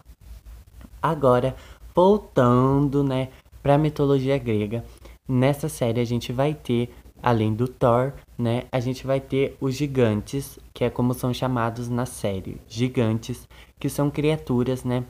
Agora, 1.02 1.54
voltando, 1.94 3.04
né, 3.04 3.28
para 3.62 3.74
a 3.74 3.78
mitologia 3.78 4.38
grega, 4.38 4.82
nessa 5.28 5.68
série 5.68 6.00
a 6.00 6.04
gente 6.06 6.32
vai 6.32 6.54
ter 6.54 6.88
além 7.22 7.54
do 7.54 7.68
Thor, 7.68 8.14
né, 8.36 8.64
a 8.72 8.80
gente 8.80 9.06
vai 9.06 9.20
ter 9.20 9.56
os 9.60 9.76
gigantes, 9.76 10.58
que 10.72 10.82
é 10.82 10.88
como 10.88 11.12
são 11.12 11.32
chamados 11.32 11.90
na 11.90 12.06
série, 12.06 12.56
gigantes, 12.66 13.46
que 13.78 13.88
são 13.88 14.10
criaturas, 14.10 14.82
né, 14.82 15.04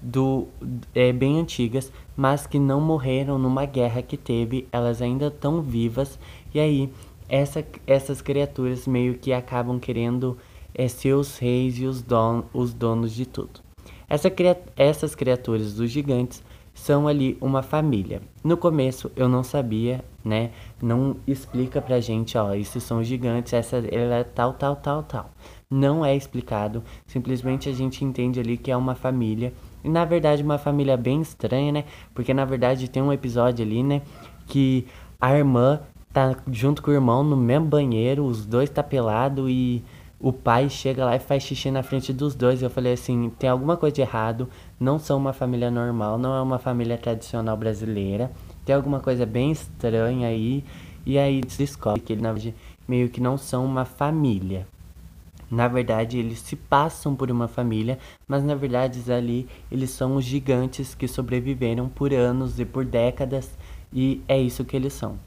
do 0.00 0.48
é, 0.94 1.12
bem 1.12 1.40
antigas, 1.40 1.92
mas 2.16 2.46
que 2.46 2.58
não 2.58 2.80
morreram 2.80 3.38
numa 3.38 3.64
guerra 3.64 4.02
que 4.02 4.16
teve, 4.16 4.68
elas 4.70 5.00
ainda 5.02 5.26
estão 5.26 5.62
vivas, 5.62 6.18
e 6.54 6.60
aí 6.60 6.92
essa, 7.28 7.64
essas 7.86 8.20
criaturas 8.20 8.86
meio 8.86 9.14
que 9.14 9.32
acabam 9.32 9.78
querendo 9.78 10.36
é, 10.74 10.88
ser 10.88 11.14
os 11.14 11.38
reis 11.38 11.78
e 11.78 11.86
os, 11.86 12.02
don, 12.02 12.44
os 12.52 12.72
donos 12.72 13.12
de 13.12 13.26
tudo. 13.26 13.60
Essa, 14.08 14.32
essas 14.76 15.14
criaturas 15.14 15.74
dos 15.74 15.90
gigantes 15.90 16.42
são 16.76 17.08
ali 17.08 17.36
uma 17.40 17.62
família. 17.62 18.20
No 18.44 18.56
começo 18.56 19.10
eu 19.16 19.28
não 19.28 19.42
sabia, 19.42 20.04
né? 20.22 20.50
Não 20.80 21.16
explica 21.26 21.80
pra 21.80 21.98
gente, 21.98 22.36
ó, 22.36 22.54
esses 22.54 22.82
são 22.82 23.02
gigantes, 23.02 23.52
essa 23.52 23.78
ela 23.78 24.16
é 24.16 24.24
tal, 24.24 24.52
tal, 24.52 24.76
tal, 24.76 25.02
tal. 25.02 25.30
Não 25.68 26.04
é 26.04 26.14
explicado, 26.14 26.84
simplesmente 27.06 27.68
a 27.68 27.72
gente 27.72 28.04
entende 28.04 28.38
ali 28.38 28.56
que 28.56 28.70
é 28.70 28.76
uma 28.76 28.94
família. 28.94 29.52
E 29.86 29.88
na 29.88 30.04
verdade 30.04 30.42
uma 30.42 30.58
família 30.58 30.96
bem 30.96 31.20
estranha, 31.20 31.70
né? 31.70 31.84
Porque 32.12 32.34
na 32.34 32.44
verdade 32.44 32.90
tem 32.90 33.00
um 33.00 33.12
episódio 33.12 33.64
ali, 33.64 33.84
né, 33.84 34.02
que 34.48 34.84
a 35.20 35.32
irmã 35.38 35.80
tá 36.12 36.34
junto 36.50 36.82
com 36.82 36.90
o 36.90 36.94
irmão 36.94 37.22
no 37.22 37.36
mesmo 37.36 37.66
banheiro, 37.66 38.24
os 38.24 38.44
dois 38.44 38.68
tá 38.68 38.82
pelado 38.82 39.48
e 39.48 39.84
o 40.18 40.32
pai 40.32 40.68
chega 40.68 41.04
lá 41.04 41.14
e 41.14 41.20
faz 41.20 41.44
xixi 41.44 41.70
na 41.70 41.84
frente 41.84 42.12
dos 42.12 42.34
dois. 42.34 42.62
Eu 42.62 42.68
falei 42.68 42.94
assim: 42.94 43.30
tem 43.38 43.48
alguma 43.48 43.76
coisa 43.76 43.94
de 43.94 44.00
errado, 44.00 44.48
não 44.80 44.98
são 44.98 45.16
uma 45.18 45.32
família 45.32 45.70
normal, 45.70 46.18
não 46.18 46.34
é 46.34 46.42
uma 46.42 46.58
família 46.58 46.98
tradicional 46.98 47.56
brasileira, 47.56 48.32
tem 48.64 48.74
alguma 48.74 48.98
coisa 48.98 49.24
bem 49.24 49.52
estranha 49.52 50.26
aí. 50.26 50.64
E 51.06 51.16
aí 51.16 51.40
descobre 51.42 52.00
que 52.00 52.12
eles, 52.12 52.22
na 52.24 52.32
verdade, 52.32 52.56
meio 52.88 53.08
que 53.08 53.20
não 53.20 53.38
são 53.38 53.64
uma 53.64 53.84
família. 53.84 54.66
Na 55.50 55.68
verdade, 55.68 56.18
eles 56.18 56.40
se 56.40 56.56
passam 56.56 57.14
por 57.14 57.30
uma 57.30 57.46
família, 57.46 57.98
mas 58.26 58.42
na 58.42 58.54
verdade 58.54 59.00
ali 59.12 59.46
eles 59.70 59.90
são 59.90 60.16
os 60.16 60.24
gigantes 60.24 60.94
que 60.94 61.06
sobreviveram 61.06 61.88
por 61.88 62.12
anos 62.12 62.58
e 62.58 62.64
por 62.64 62.84
décadas, 62.84 63.56
e 63.92 64.20
é 64.26 64.40
isso 64.40 64.64
que 64.64 64.76
eles 64.76 64.92
são. 64.92 65.18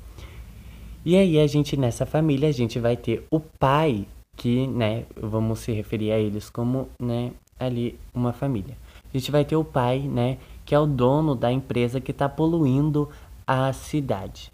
E 1.05 1.15
aí 1.15 1.39
a 1.39 1.47
gente 1.47 1.77
nessa 1.77 2.05
família 2.05 2.49
a 2.49 2.51
gente 2.51 2.79
vai 2.79 2.97
ter 2.97 3.25
o 3.31 3.39
pai 3.39 4.05
que, 4.35 4.67
né, 4.67 5.05
vamos 5.15 5.59
se 5.59 5.71
referir 5.71 6.11
a 6.11 6.19
eles 6.19 6.49
como, 6.49 6.89
né, 7.01 7.31
ali 7.59 7.97
uma 8.13 8.33
família. 8.33 8.77
A 9.13 9.17
gente 9.17 9.31
vai 9.31 9.43
ter 9.43 9.55
o 9.55 9.63
pai, 9.63 9.99
né, 9.99 10.37
que 10.65 10.75
é 10.75 10.79
o 10.79 10.85
dono 10.85 11.35
da 11.35 11.51
empresa 11.51 11.99
que 11.99 12.11
está 12.11 12.27
poluindo 12.27 13.09
a 13.47 13.71
cidade. 13.73 14.51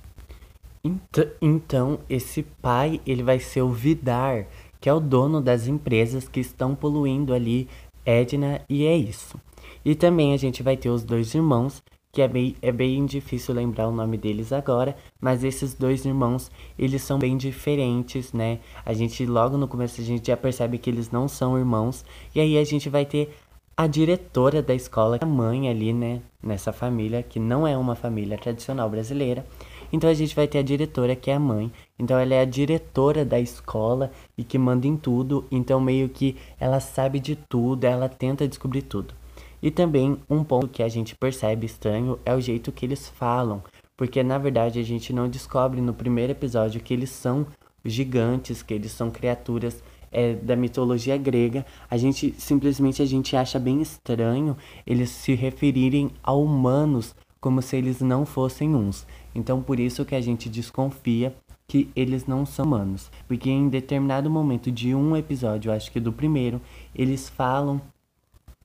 Então, 1.42 2.00
esse 2.08 2.44
pai, 2.62 3.02
ele 3.06 3.24
vai 3.24 3.40
ser 3.40 3.64
o 3.64 3.72
Vidar, 3.72 4.46
que 4.86 4.90
é 4.90 4.94
o 4.94 5.00
dono 5.00 5.42
das 5.42 5.66
empresas 5.66 6.28
que 6.28 6.40
estão 6.40 6.76
poluindo 6.76 7.34
ali 7.34 7.68
Edna, 8.06 8.62
e 8.70 8.86
é 8.86 8.96
isso. 8.96 9.36
E 9.84 9.96
também 9.96 10.32
a 10.32 10.38
gente 10.38 10.62
vai 10.62 10.78
ter 10.78 10.92
os 10.92 11.04
dois 11.04 11.34
irmãos, 11.34 11.82
que 12.12 12.22
é 12.22 12.28
bem, 12.28 12.56
é 12.62 12.72
bem 12.72 13.04
difícil 13.04 13.56
lembrar 13.56 13.88
o 13.88 13.92
nome 13.92 14.16
deles 14.16 14.54
agora, 14.54 14.96
mas 15.20 15.44
esses 15.44 15.74
dois 15.74 16.06
irmãos, 16.06 16.52
eles 16.78 17.02
são 17.02 17.18
bem 17.18 17.36
diferentes, 17.36 18.32
né? 18.32 18.60
A 18.86 18.94
gente, 18.94 19.26
logo 19.26 19.58
no 19.58 19.68
começo, 19.68 20.00
a 20.00 20.04
gente 20.04 20.28
já 20.28 20.38
percebe 20.38 20.78
que 20.78 20.92
eles 20.92 21.10
não 21.10 21.28
são 21.28 21.58
irmãos, 21.58 22.06
e 22.36 22.40
aí 22.40 22.56
a 22.56 22.64
gente 22.64 22.88
vai 22.88 23.08
ter 23.08 23.36
a 23.76 23.88
diretora 23.88 24.62
da 24.62 24.76
escola, 24.76 25.18
a 25.20 25.26
mãe 25.26 25.68
ali, 25.68 25.94
né, 25.94 26.22
nessa 26.44 26.72
família, 26.72 27.24
que 27.24 27.40
não 27.40 27.66
é 27.66 27.76
uma 27.76 27.96
família 27.96 28.38
tradicional 28.38 28.88
brasileira. 28.88 29.44
Então 29.92 30.10
a 30.10 30.14
gente 30.14 30.36
vai 30.36 30.48
ter 30.48 30.60
a 30.60 30.64
diretora, 30.64 31.16
que 31.16 31.32
é 31.32 31.36
a 31.36 31.40
mãe. 31.40 31.72
Então 31.98 32.18
ela 32.18 32.34
é 32.34 32.42
a 32.42 32.46
diretora 32.46 33.24
da 33.24 33.40
escola 33.40 34.12
e 34.38 34.44
que 34.44 34.58
manda 34.58 34.88
em 34.88 34.98
tudo. 34.98 35.46
Então 35.52 35.80
meio 35.80 36.10
que 36.10 36.36
ela 36.60 36.80
sabe 36.80 37.20
de 37.20 37.36
tudo, 37.36 37.86
ela 37.86 38.10
tenta 38.10 38.48
descobrir 38.48 38.82
tudo. 38.84 39.14
E 39.62 39.72
também 39.72 40.18
um 40.30 40.44
ponto 40.44 40.68
que 40.68 40.84
a 40.84 40.88
gente 40.88 41.16
percebe 41.16 41.66
estranho 41.66 42.20
é 42.26 42.36
o 42.36 42.42
jeito 42.42 42.72
que 42.72 42.86
eles 42.86 43.10
falam, 43.10 43.64
porque 43.98 44.22
na 44.22 44.38
verdade 44.38 44.80
a 44.80 44.84
gente 44.84 45.12
não 45.12 45.28
descobre 45.28 45.82
no 45.82 45.94
primeiro 45.94 46.34
episódio 46.34 46.82
que 46.82 46.94
eles 46.94 47.10
são 47.10 47.48
gigantes, 47.84 48.62
que 48.62 48.74
eles 48.74 48.92
são 48.92 49.10
criaturas 49.10 49.84
é, 50.12 50.34
da 50.34 50.56
mitologia 50.56 51.18
grega. 51.18 51.66
A 51.90 51.98
gente 51.98 52.34
simplesmente 52.38 53.02
a 53.02 53.06
gente 53.06 53.36
acha 53.36 53.60
bem 53.60 53.82
estranho 53.82 54.56
eles 54.86 55.10
se 55.10 55.34
referirem 55.34 56.12
a 56.24 56.34
humanos 56.34 57.16
como 57.46 57.62
se 57.62 57.78
eles 57.78 58.02
não 58.02 58.26
fossem 58.26 58.74
uns. 58.74 59.06
Então 59.36 59.62
por 59.62 59.80
isso 59.80 60.04
que 60.04 60.16
a 60.16 60.20
gente 60.20 60.50
desconfia 60.50 61.32
que 61.68 61.92
eles 61.96 62.26
não 62.26 62.44
são 62.44 62.66
humanos, 62.66 63.12
porque 63.28 63.52
em 63.52 63.70
determinado 63.70 64.32
momento 64.32 64.72
de 64.72 64.96
um 64.96 65.16
episódio, 65.16 65.72
acho 65.72 65.92
que 65.92 66.00
do 66.00 66.12
primeiro, 66.12 66.60
eles 66.96 67.30
falam 67.30 67.80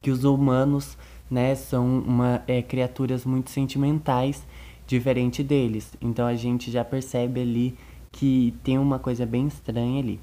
que 0.01 0.11
os 0.11 0.25
humanos, 0.25 0.97
né, 1.31 1.55
são 1.55 1.99
uma, 1.99 2.43
é, 2.47 2.63
criaturas 2.63 3.27
muito 3.27 3.51
sentimentais, 3.51 4.47
diferente 4.87 5.43
deles. 5.43 5.95
Então 6.01 6.27
a 6.27 6.35
gente 6.35 6.71
já 6.71 6.83
percebe 6.83 7.43
ali 7.43 7.77
que 8.11 8.55
tem 8.65 8.79
uma 8.79 8.99
coisa 8.99 9.27
bem 9.27 9.47
estranha 9.47 10.01
ali. 10.01 10.19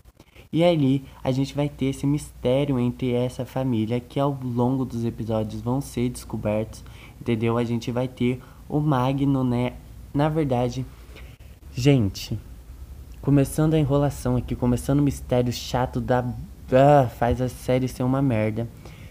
E 0.52 0.64
ali 0.64 1.04
a 1.24 1.32
gente 1.32 1.54
vai 1.54 1.70
ter 1.70 1.88
esse 1.88 2.08
mistério 2.08 2.80
entre 2.80 3.12
essa 3.12 3.46
família 3.46 4.00
que 4.00 4.20
ao 4.20 4.36
longo 4.44 4.84
dos 4.84 5.06
episódios 5.06 5.62
vão 5.62 5.80
ser 5.80 6.10
descobertos, 6.10 6.84
entendeu? 7.28 7.58
A 7.58 7.64
gente 7.66 7.92
vai 7.92 8.08
ter 8.08 8.40
o 8.70 8.80
Magno, 8.80 9.44
né? 9.44 9.74
Na 10.14 10.30
verdade, 10.30 10.86
gente, 11.74 12.40
começando 13.22 13.74
a 13.74 13.80
enrolação 13.80 14.38
aqui, 14.38 14.56
começando 14.56 15.00
o 15.00 15.04
mistério 15.04 15.52
chato 15.52 16.00
da 16.00 16.24
ah, 16.72 17.08
faz 17.08 17.42
a 17.42 17.50
série 17.50 17.88
ser 17.88 18.04
uma 18.04 18.22
merda. 18.22 18.68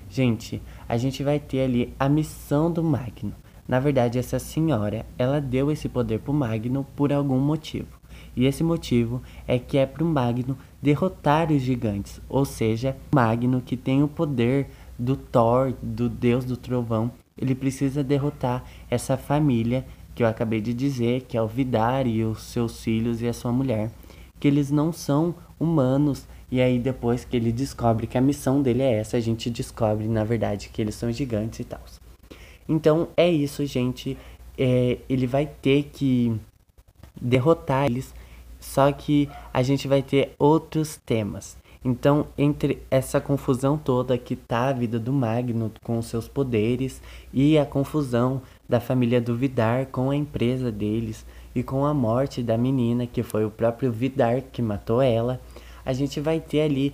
Gente, 0.08 0.62
a 0.88 0.96
gente 0.96 1.22
vai 1.22 1.38
ter 1.38 1.60
ali 1.62 1.94
a 1.98 2.08
missão 2.08 2.70
do 2.70 2.82
Magno. 2.82 3.34
Na 3.68 3.80
verdade, 3.80 4.18
essa 4.18 4.38
senhora, 4.38 5.04
ela 5.18 5.40
deu 5.40 5.70
esse 5.70 5.88
poder 5.88 6.20
pro 6.20 6.32
Magno 6.32 6.86
por 6.96 7.12
algum 7.12 7.38
motivo. 7.38 7.88
E 8.34 8.46
esse 8.46 8.62
motivo 8.62 9.20
é 9.46 9.58
que 9.58 9.76
é 9.76 9.84
pro 9.84 10.06
Magno 10.06 10.56
derrotar 10.80 11.50
os 11.50 11.60
gigantes, 11.60 12.20
ou 12.28 12.44
seja, 12.44 12.96
o 13.12 13.16
Magno 13.16 13.60
que 13.60 13.76
tem 13.76 14.02
o 14.02 14.08
poder 14.08 14.68
do 14.98 15.16
Thor, 15.16 15.74
do 15.82 16.08
deus 16.08 16.44
do 16.44 16.56
trovão, 16.56 17.10
ele 17.36 17.54
precisa 17.54 18.02
derrotar 18.02 18.64
essa 18.90 19.16
família 19.16 19.84
que 20.14 20.22
eu 20.22 20.26
acabei 20.26 20.60
de 20.60 20.72
dizer, 20.72 21.22
que 21.22 21.36
é 21.36 21.42
o 21.42 21.46
Vidar 21.46 22.06
e 22.06 22.24
os 22.24 22.42
seus 22.42 22.82
filhos 22.82 23.20
e 23.20 23.28
a 23.28 23.32
sua 23.34 23.52
mulher, 23.52 23.90
que 24.40 24.48
eles 24.48 24.70
não 24.70 24.90
são 24.90 25.34
humanos, 25.60 26.26
e 26.50 26.60
aí 26.60 26.78
depois 26.78 27.24
que 27.24 27.36
ele 27.36 27.52
descobre 27.52 28.06
que 28.06 28.16
a 28.16 28.20
missão 28.20 28.62
dele 28.62 28.82
é 28.82 28.94
essa, 28.94 29.18
a 29.18 29.20
gente 29.20 29.50
descobre 29.50 30.08
na 30.08 30.24
verdade 30.24 30.70
que 30.70 30.80
eles 30.80 30.94
são 30.94 31.12
gigantes 31.12 31.60
e 31.60 31.64
tal. 31.64 31.80
Então 32.68 33.08
é 33.16 33.30
isso, 33.30 33.64
gente. 33.66 34.16
É, 34.58 34.98
ele 35.08 35.26
vai 35.26 35.46
ter 35.46 35.90
que 35.92 36.34
derrotar 37.20 37.86
eles, 37.86 38.14
só 38.58 38.90
que 38.92 39.28
a 39.52 39.62
gente 39.62 39.86
vai 39.86 40.02
ter 40.02 40.34
outros 40.38 40.96
temas. 41.04 41.58
Então, 41.88 42.26
entre 42.36 42.82
essa 42.90 43.20
confusão 43.20 43.78
toda 43.78 44.18
que 44.18 44.34
tá 44.34 44.70
a 44.70 44.72
vida 44.72 44.98
do 44.98 45.12
Magno 45.12 45.70
com 45.84 46.02
seus 46.02 46.26
poderes 46.26 47.00
e 47.32 47.56
a 47.56 47.64
confusão 47.64 48.42
da 48.68 48.80
família 48.80 49.20
do 49.20 49.36
Vidar 49.36 49.86
com 49.86 50.10
a 50.10 50.16
empresa 50.16 50.72
deles 50.72 51.24
e 51.54 51.62
com 51.62 51.86
a 51.86 51.94
morte 51.94 52.42
da 52.42 52.58
menina, 52.58 53.06
que 53.06 53.22
foi 53.22 53.44
o 53.44 53.52
próprio 53.52 53.92
Vidar 53.92 54.42
que 54.42 54.60
matou 54.60 55.00
ela, 55.00 55.40
a 55.84 55.92
gente 55.92 56.18
vai 56.18 56.40
ter 56.40 56.62
ali 56.62 56.92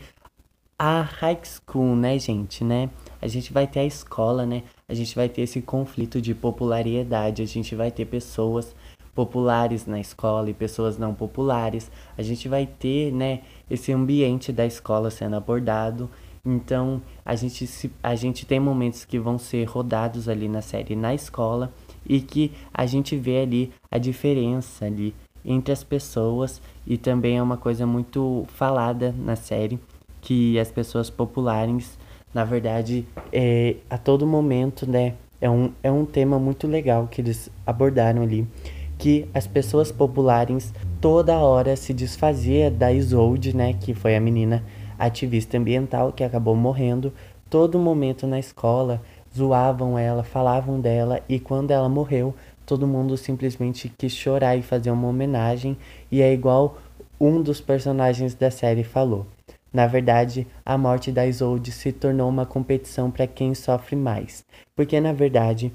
a 0.79 1.01
high 1.01 1.41
school, 1.43 1.97
né, 1.97 2.19
gente, 2.19 2.63
né? 2.63 2.91
A 3.23 3.27
gente 3.27 3.51
vai 3.51 3.67
ter 3.67 3.81
a 3.81 3.87
escola, 3.87 4.45
né? 4.45 4.63
A 4.87 4.93
gente 4.93 5.17
vai 5.17 5.27
ter 5.27 5.41
esse 5.41 5.63
conflito 5.63 6.21
de 6.21 6.35
popularidade, 6.35 7.41
a 7.41 7.47
gente 7.47 7.75
vai 7.75 7.91
ter 7.91 8.05
pessoas 8.05 8.77
populares 9.15 9.87
na 9.87 10.01
escola 10.01 10.51
e 10.51 10.55
pessoas 10.55 10.99
não 10.99 11.15
populares. 11.15 11.91
A 12.17 12.23
gente 12.23 12.49
vai 12.49 12.67
ter, 12.67 13.13
né, 13.13 13.41
esse 13.73 13.91
ambiente 13.91 14.53
da 14.53 14.67
escola 14.67 15.11
sendo 15.11 15.35
abordado. 15.35 16.11
Então, 16.45 17.01
a 17.25 17.35
gente, 17.35 17.67
se, 17.67 17.91
a 18.03 18.15
gente 18.15 18.45
tem 18.45 18.61
momentos 18.61 19.05
que 19.07 19.19
vão 19.19 19.39
ser 19.39 19.65
rodados 19.65 20.29
ali 20.29 20.49
na 20.49 20.61
série 20.61 20.95
na 20.95 21.15
escola 21.15 21.73
e 22.05 22.21
que 22.21 22.53
a 22.75 22.85
gente 22.85 23.17
vê 23.17 23.41
ali 23.41 23.73
a 23.91 23.97
diferença 23.97 24.85
ali 24.85 25.15
entre 25.45 25.73
as 25.73 25.83
pessoas 25.83 26.61
e 26.87 26.99
também 26.99 27.39
é 27.39 27.43
uma 27.43 27.57
coisa 27.57 27.87
muito 27.87 28.45
falada 28.49 29.15
na 29.17 29.37
série 29.37 29.81
que 30.21 30.59
as 30.59 30.71
pessoas 30.71 31.09
populares, 31.09 31.99
na 32.35 32.45
verdade, 32.45 33.07
é, 33.33 33.77
a 33.89 33.97
todo 33.97 34.27
momento, 34.27 34.89
né, 34.89 35.15
é 35.41 35.49
um, 35.49 35.73
é 35.83 35.91
um 35.91 36.05
tema 36.05 36.39
muito 36.39 36.69
legal 36.69 37.09
que 37.09 37.21
eles 37.21 37.51
abordaram 37.67 38.23
ali, 38.23 38.47
que 39.03 39.29
as 39.35 39.49
pessoas 39.49 39.91
populares 39.91 40.73
toda 41.01 41.37
hora 41.37 41.75
se 41.75 41.93
desfazia 41.93 42.71
da 42.71 42.93
Isolde, 42.93 43.53
né, 43.53 43.73
que 43.73 43.95
foi 43.95 44.15
a 44.15 44.21
menina 44.21 44.63
ativista 44.97 45.59
ambiental 45.59 46.13
que 46.13 46.23
acabou 46.23 46.55
morrendo, 46.55 47.13
todo 47.51 47.81
momento 47.81 48.29
na 48.29 48.39
escola 48.39 49.03
zoavam 49.37 49.99
ela, 49.99 50.23
falavam 50.23 50.81
dela 50.81 51.21
e 51.29 51.41
quando 51.41 51.73
ela 51.73 51.89
morreu, 51.89 52.33
todo 52.65 52.87
mundo 52.87 53.17
simplesmente 53.17 53.93
quis 53.99 54.13
chorar 54.13 54.55
e 54.55 54.63
fazer 54.63 54.93
uma 54.93 55.09
homenagem, 55.09 55.77
e 56.09 56.23
é 56.23 56.33
igual 56.33 56.79
um 57.21 57.43
dos 57.43 57.61
personagens 57.61 58.37
da 58.37 58.53
série 58.53 58.85
falou. 58.85 59.27
Na 59.73 59.89
verdade, 59.89 60.47
a 60.65 60.79
morte 60.79 61.11
da 61.11 61.27
Isolde 61.27 61.73
se 61.73 61.91
tornou 61.91 62.29
uma 62.29 62.47
competição 62.47 63.11
para 63.11 63.27
quem 63.27 63.53
sofre 63.53 63.97
mais, 63.97 64.45
porque 64.77 65.01
na 65.01 65.13
verdade 65.13 65.73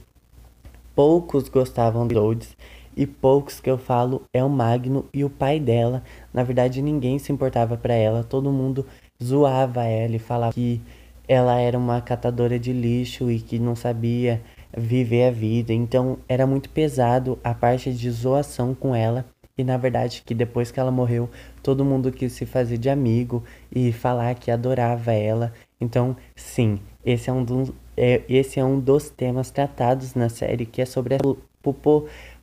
poucos 0.95 1.49
gostavam 1.49 2.07
de 2.07 2.15
Isolde 2.15 2.47
e 2.97 3.05
poucos 3.05 3.59
que 3.59 3.69
eu 3.69 3.77
falo 3.77 4.23
é 4.33 4.43
o 4.43 4.49
Magno 4.49 5.05
e 5.13 5.23
o 5.23 5.29
pai 5.29 5.59
dela. 5.59 6.03
Na 6.33 6.43
verdade, 6.43 6.81
ninguém 6.81 7.19
se 7.19 7.31
importava 7.31 7.77
para 7.77 7.93
ela, 7.93 8.23
todo 8.23 8.51
mundo 8.51 8.85
zoava 9.23 9.83
ela 9.83 10.15
e 10.15 10.19
falava 10.19 10.53
que 10.53 10.81
ela 11.27 11.59
era 11.59 11.77
uma 11.77 12.01
catadora 12.01 12.57
de 12.57 12.73
lixo 12.73 13.29
e 13.29 13.39
que 13.39 13.59
não 13.59 13.75
sabia 13.75 14.41
viver 14.75 15.27
a 15.27 15.31
vida. 15.31 15.71
Então 15.71 16.17
era 16.27 16.47
muito 16.47 16.69
pesado 16.69 17.37
a 17.43 17.53
parte 17.53 17.93
de 17.93 18.09
zoação 18.09 18.73
com 18.73 18.95
ela. 18.95 19.25
E 19.55 19.63
na 19.63 19.77
verdade 19.77 20.23
que 20.25 20.33
depois 20.33 20.71
que 20.71 20.79
ela 20.79 20.91
morreu, 20.91 21.29
todo 21.61 21.85
mundo 21.85 22.11
quis 22.11 22.31
se 22.33 22.45
fazer 22.45 22.77
de 22.77 22.89
amigo 22.89 23.43
e 23.71 23.91
falar 23.91 24.35
que 24.35 24.49
adorava 24.49 25.11
ela. 25.11 25.53
Então, 25.79 26.15
sim, 26.35 26.79
esse 27.05 27.29
é 27.29 27.33
um 27.33 27.43
dos, 27.43 27.71
é, 27.95 28.21
esse 28.29 28.59
é 28.59 28.65
um 28.65 28.79
dos 28.79 29.09
temas 29.09 29.51
tratados 29.51 30.13
na 30.15 30.29
série, 30.29 30.65
que 30.65 30.81
é 30.81 30.85
sobre 30.85 31.15
a 31.15 31.17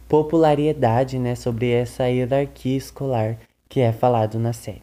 popularidade, 0.09 1.19
né, 1.19 1.35
sobre 1.35 1.71
essa 1.71 2.09
hierarquia 2.09 2.77
escolar 2.77 3.39
que 3.69 3.81
é 3.81 3.93
falado 3.93 4.39
na 4.39 4.53
série. 4.53 4.83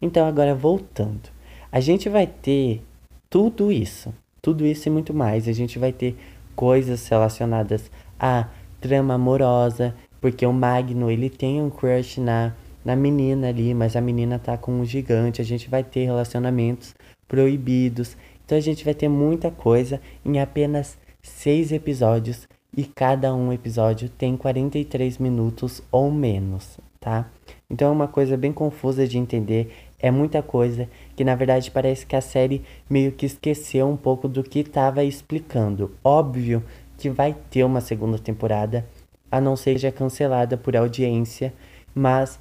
Então, 0.00 0.26
agora 0.26 0.54
voltando, 0.54 1.30
a 1.70 1.80
gente 1.80 2.08
vai 2.08 2.26
ter 2.26 2.82
tudo 3.30 3.72
isso, 3.72 4.14
tudo 4.40 4.64
isso 4.66 4.88
e 4.88 4.90
muito 4.90 5.14
mais. 5.14 5.48
A 5.48 5.52
gente 5.52 5.78
vai 5.78 5.92
ter 5.92 6.16
coisas 6.54 7.06
relacionadas 7.08 7.90
à 8.18 8.48
trama 8.80 9.14
amorosa, 9.14 9.94
porque 10.20 10.44
o 10.44 10.52
Magno 10.52 11.10
ele 11.10 11.30
tem 11.30 11.60
um 11.62 11.70
crush 11.70 12.18
na 12.20 12.54
na 12.84 12.96
menina 12.96 13.48
ali, 13.48 13.74
mas 13.74 13.96
a 13.96 14.00
menina 14.00 14.38
tá 14.38 14.56
com 14.56 14.72
um 14.72 14.84
gigante. 14.84 15.42
A 15.42 15.44
gente 15.44 15.68
vai 15.68 15.84
ter 15.84 16.06
relacionamentos 16.06 16.94
proibidos. 17.26 18.16
Então 18.44 18.56
a 18.56 18.60
gente 18.62 18.82
vai 18.82 18.94
ter 18.94 19.08
muita 19.08 19.50
coisa 19.50 20.00
em 20.24 20.40
apenas 20.40 20.96
seis 21.22 21.70
episódios 21.70 22.48
e 22.78 22.84
cada 22.84 23.34
um 23.34 23.52
episódio 23.52 24.08
tem 24.08 24.36
43 24.36 25.18
minutos 25.18 25.82
ou 25.90 26.12
menos, 26.12 26.78
tá? 27.00 27.28
Então 27.68 27.88
é 27.88 27.90
uma 27.90 28.06
coisa 28.06 28.36
bem 28.36 28.52
confusa 28.52 29.04
de 29.04 29.18
entender, 29.18 29.74
é 29.98 30.12
muita 30.12 30.44
coisa 30.44 30.88
que 31.16 31.24
na 31.24 31.34
verdade 31.34 31.72
parece 31.72 32.06
que 32.06 32.14
a 32.14 32.20
série 32.20 32.62
meio 32.88 33.10
que 33.10 33.26
esqueceu 33.26 33.88
um 33.88 33.96
pouco 33.96 34.28
do 34.28 34.44
que 34.44 34.60
estava 34.60 35.02
explicando. 35.02 35.90
Óbvio 36.04 36.62
que 36.96 37.10
vai 37.10 37.34
ter 37.50 37.64
uma 37.64 37.80
segunda 37.80 38.16
temporada, 38.16 38.86
a 39.28 39.40
não 39.40 39.56
ser 39.56 39.74
que 39.74 39.80
seja 39.80 39.90
cancelada 39.90 40.56
por 40.56 40.76
audiência, 40.76 41.52
mas 41.92 42.38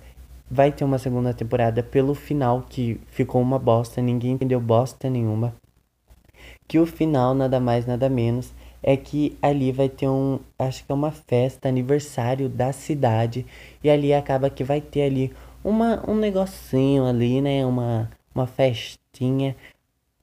vai 0.52 0.72
ter 0.72 0.84
uma 0.84 1.00
segunda 1.00 1.34
temporada 1.34 1.82
pelo 1.82 2.14
final 2.14 2.64
que 2.70 3.02
ficou 3.08 3.42
uma 3.42 3.58
bosta, 3.58 4.04
ninguém 4.04 4.34
entendeu 4.34 4.62
bosta 4.62 5.10
nenhuma. 5.10 5.56
Que 6.68 6.78
o 6.78 6.86
final 6.86 7.34
nada 7.34 7.60
mais 7.60 7.88
nada 7.88 8.08
menos 8.08 8.54
é 8.82 8.96
que 8.96 9.38
ali 9.42 9.72
vai 9.72 9.90
ter 9.90 10.08
um, 10.08 10.40
acho 10.58 10.86
que 10.86 10.92
é 10.92 10.96
uma 10.96 11.12
festa, 11.12 11.68
aniversário 11.68 12.48
da 12.48 12.72
cidade 12.72 13.46
e 13.84 13.90
ali 13.90 14.14
acaba 14.14 14.50
que 14.50 14.64
vai 14.64 14.82
ter 14.82 15.04
ali 15.04 15.34
uma 15.64 16.04
um 16.10 16.16
negocinho 16.16 17.06
ali, 17.06 17.42
né, 17.42 17.66
uma 17.66 18.10
uma 18.34 18.46
festinha 18.48 19.56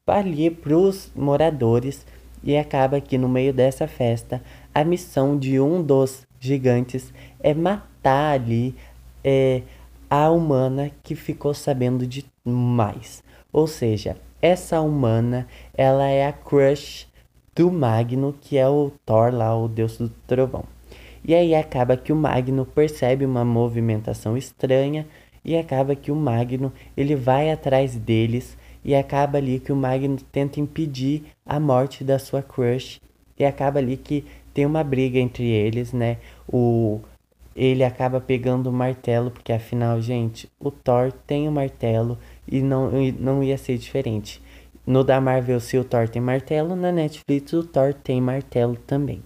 ali 0.07 0.51
pros 0.51 1.11
moradores 1.15 2.07
e 2.43 2.57
acaba 2.57 3.01
que 3.01 3.19
no 3.19 3.29
meio 3.29 3.53
dessa 3.53 3.89
festa 3.89 4.43
a 4.75 4.85
missão 4.85 5.39
de 5.39 5.59
um 5.59 5.83
dos 5.83 6.27
gigantes 6.39 7.13
é 7.41 7.55
matar 7.55 8.35
ali 8.35 8.75
é, 9.25 9.63
a 10.11 10.31
humana 10.31 10.91
que 11.03 11.15
ficou 11.15 11.55
sabendo 11.55 12.07
de 12.07 12.25
mais. 12.45 13.25
Ou 13.53 13.67
seja, 13.67 14.17
essa 14.43 14.81
humana, 14.81 15.49
ela 15.73 16.07
é 16.07 16.27
a 16.27 16.33
crush 16.33 17.09
do 17.55 17.71
Magno, 17.71 18.35
que 18.41 18.57
é 18.57 18.69
o 18.69 18.91
Thor 19.05 19.33
lá, 19.33 19.57
o 19.57 19.69
deus 19.69 19.97
do 19.99 20.09
trovão. 20.27 20.65
E 21.25 21.35
aí 21.35 21.55
acaba 21.55 21.97
que 21.97 22.13
o 22.13 22.17
Magno 22.17 22.67
percebe 22.67 23.25
uma 23.25 23.45
movimentação 23.45 24.37
estranha 24.37 25.07
e 25.45 25.57
acaba 25.57 25.95
que 25.95 26.11
o 26.11 26.17
Magno, 26.17 26.73
ele 26.97 27.15
vai 27.15 27.51
atrás 27.51 27.97
deles 27.97 28.57
e 28.85 28.95
acaba 28.95 29.39
ali 29.39 29.59
que 29.59 29.73
o 29.73 29.77
Magno 29.77 30.17
tenta 30.31 30.61
impedir 30.61 31.25
a 31.47 31.59
morte 31.59 32.05
da 32.05 32.19
sua 32.19 32.43
crush 32.43 33.01
e 33.39 33.45
acaba 33.45 33.79
ali 33.79 33.97
que 33.97 34.25
tem 34.53 34.67
uma 34.67 34.85
briga 34.85 35.19
entre 35.19 35.45
eles, 35.45 35.93
né? 35.93 36.19
O 36.49 37.01
ele 37.57 37.85
acaba 37.85 38.21
pegando 38.21 38.69
o 38.69 38.73
martelo, 38.73 39.31
porque 39.31 39.53
afinal, 39.53 40.01
gente, 40.01 40.51
o 40.59 40.73
Thor 40.73 41.13
tem 41.25 41.47
o 41.49 41.53
martelo 41.53 42.19
e 42.49 42.61
não, 42.61 42.91
não 43.19 43.45
ia 43.45 43.57
ser 43.57 43.79
diferente. 43.79 44.43
No 44.87 45.03
da 45.03 45.21
Marvel, 45.21 45.61
se 45.61 45.79
o 45.79 45.85
Thor 45.85 46.09
tem 46.09 46.21
martelo, 46.21 46.77
na 46.77 46.93
Netflix 46.93 47.53
o 47.53 47.65
Thor 47.65 47.95
tem 47.95 48.21
martelo 48.21 48.77
também. 48.77 49.23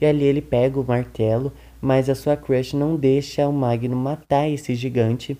E 0.00 0.06
ali 0.06 0.24
ele 0.24 0.40
pega 0.40 0.78
o 0.78 0.84
martelo, 0.84 1.52
mas 1.80 2.08
a 2.08 2.14
sua 2.14 2.36
crush 2.36 2.74
não 2.74 2.96
deixa 2.96 3.46
o 3.46 3.52
Magno 3.52 3.96
matar 3.96 4.48
esse 4.48 4.74
gigante, 4.74 5.36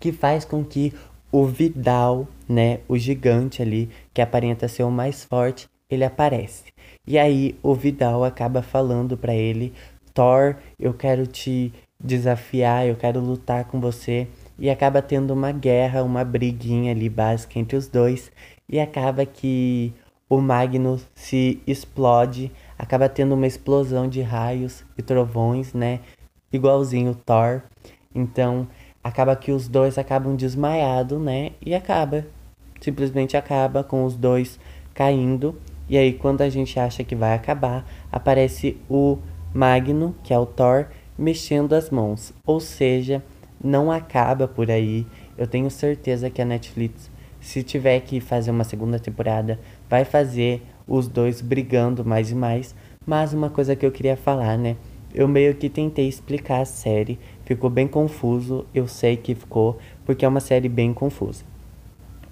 que 0.00 0.12
faz 0.12 0.44
com 0.44 0.64
que 0.64 0.92
o 1.30 1.44
Vidal, 1.44 2.26
né, 2.48 2.80
o 2.88 2.96
gigante 2.96 3.62
ali, 3.62 3.88
que 4.12 4.20
aparenta 4.20 4.66
ser 4.66 4.82
o 4.82 4.90
mais 4.90 5.24
forte, 5.24 5.68
ele 5.90 6.04
aparece. 6.04 6.64
E 7.06 7.18
aí 7.18 7.56
o 7.62 7.74
Vidal 7.74 8.24
acaba 8.24 8.62
falando 8.62 9.16
para 9.16 9.34
ele 9.34 9.72
Thor, 10.18 10.56
eu 10.78 10.92
quero 10.92 11.28
te 11.28 11.72
desafiar, 12.00 12.86
eu 12.86 12.96
quero 12.96 13.20
lutar 13.20 13.64
com 13.66 13.80
você. 13.80 14.26
E 14.58 14.68
acaba 14.68 15.00
tendo 15.00 15.32
uma 15.32 15.52
guerra, 15.52 16.02
uma 16.02 16.24
briguinha 16.24 16.92
ali 16.92 17.08
básica 17.08 17.58
entre 17.58 17.76
os 17.76 17.86
dois. 17.88 18.30
E 18.68 18.80
acaba 18.80 19.24
que 19.24 19.92
o 20.28 20.40
Magnus 20.40 21.06
se 21.14 21.62
explode, 21.66 22.52
acaba 22.78 23.08
tendo 23.08 23.34
uma 23.34 23.46
explosão 23.46 24.08
de 24.08 24.20
raios 24.20 24.84
e 24.96 25.02
trovões, 25.02 25.72
né? 25.72 26.00
Igualzinho 26.52 27.14
Thor. 27.14 27.62
Então, 28.14 28.66
acaba 29.02 29.34
que 29.36 29.52
os 29.52 29.68
dois 29.68 29.96
acabam 29.96 30.36
desmaiados, 30.36 31.20
né? 31.20 31.52
E 31.64 31.74
acaba, 31.74 32.26
simplesmente 32.80 33.36
acaba 33.36 33.82
com 33.82 34.04
os 34.04 34.16
dois 34.16 34.58
caindo. 34.92 35.56
E 35.88 35.96
aí, 35.96 36.12
quando 36.12 36.42
a 36.42 36.50
gente 36.50 36.78
acha 36.78 37.02
que 37.02 37.14
vai 37.14 37.32
acabar, 37.32 37.86
aparece 38.12 38.76
o 38.90 39.18
Magno, 39.54 40.14
que 40.22 40.34
é 40.34 40.38
o 40.38 40.44
Thor, 40.44 40.88
mexendo 41.16 41.72
as 41.72 41.88
mãos. 41.88 42.34
Ou 42.44 42.60
seja, 42.60 43.22
não 43.62 43.90
acaba 43.90 44.46
por 44.46 44.70
aí. 44.70 45.06
Eu 45.36 45.46
tenho 45.46 45.70
certeza 45.70 46.30
que 46.30 46.40
a 46.40 46.44
Netflix, 46.44 47.10
se 47.40 47.62
tiver 47.62 48.00
que 48.00 48.20
fazer 48.20 48.50
uma 48.50 48.64
segunda 48.64 48.98
temporada, 48.98 49.58
vai 49.88 50.04
fazer 50.04 50.62
os 50.86 51.08
dois 51.08 51.40
brigando 51.40 52.04
mais 52.04 52.30
e 52.30 52.34
mais. 52.34 52.74
Mas 53.06 53.32
uma 53.32 53.50
coisa 53.50 53.74
que 53.74 53.84
eu 53.84 53.92
queria 53.92 54.16
falar, 54.16 54.56
né? 54.56 54.76
Eu 55.14 55.26
meio 55.26 55.54
que 55.54 55.68
tentei 55.68 56.06
explicar 56.06 56.60
a 56.60 56.66
série, 56.66 57.18
ficou 57.44 57.70
bem 57.70 57.88
confuso, 57.88 58.66
eu 58.74 58.86
sei 58.86 59.16
que 59.16 59.34
ficou, 59.34 59.78
porque 60.04 60.24
é 60.24 60.28
uma 60.28 60.40
série 60.40 60.68
bem 60.68 60.92
confusa. 60.92 61.44